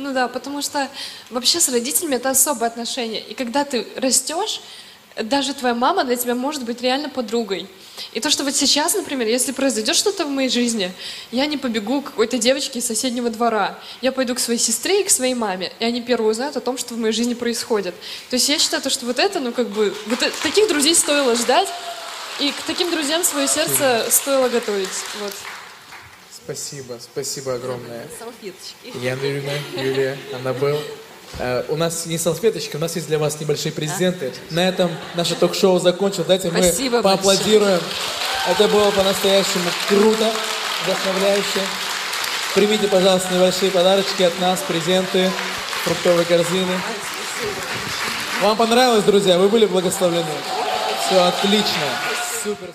[0.00, 0.88] Ну да, потому что
[1.28, 3.20] вообще с родителями это особое отношение.
[3.20, 4.62] И когда ты растешь,
[5.20, 7.68] даже твоя мама для тебя может быть реально подругой.
[8.12, 10.90] И то, что вот сейчас, например, если произойдет что-то в моей жизни,
[11.32, 13.78] я не побегу к какой-то девочке из соседнего двора.
[14.00, 15.70] Я пойду к своей сестре и к своей маме.
[15.80, 17.94] И они первые узнают о том, что в моей жизни происходит.
[18.30, 20.94] То есть я считаю, то, что вот это, ну как бы, вот э- таких друзей
[20.94, 21.68] стоило ждать.
[22.38, 24.88] И к таким друзьям свое сердце стоило готовить.
[25.20, 25.34] Вот.
[26.50, 28.08] Спасибо, спасибо огромное.
[28.18, 29.04] Салфеточки.
[29.04, 30.80] Яна Юрьевна, Юлия, Аннабел.
[31.38, 34.32] Э, у нас не салфеточки, у нас есть для вас небольшие презенты.
[34.50, 36.26] На этом наше ток-шоу закончилось.
[36.26, 37.80] Давайте мы Спасибо поаплодируем.
[38.48, 40.32] Это было по-настоящему круто,
[40.82, 41.60] вдохновляюще.
[42.56, 45.30] Примите, пожалуйста, небольшие подарочки от нас, презенты,
[45.84, 46.80] фруктовые корзины.
[48.42, 49.38] Вам понравилось, друзья?
[49.38, 50.26] Вы были благословлены?
[51.06, 51.86] Все отлично.
[52.42, 52.70] Супер.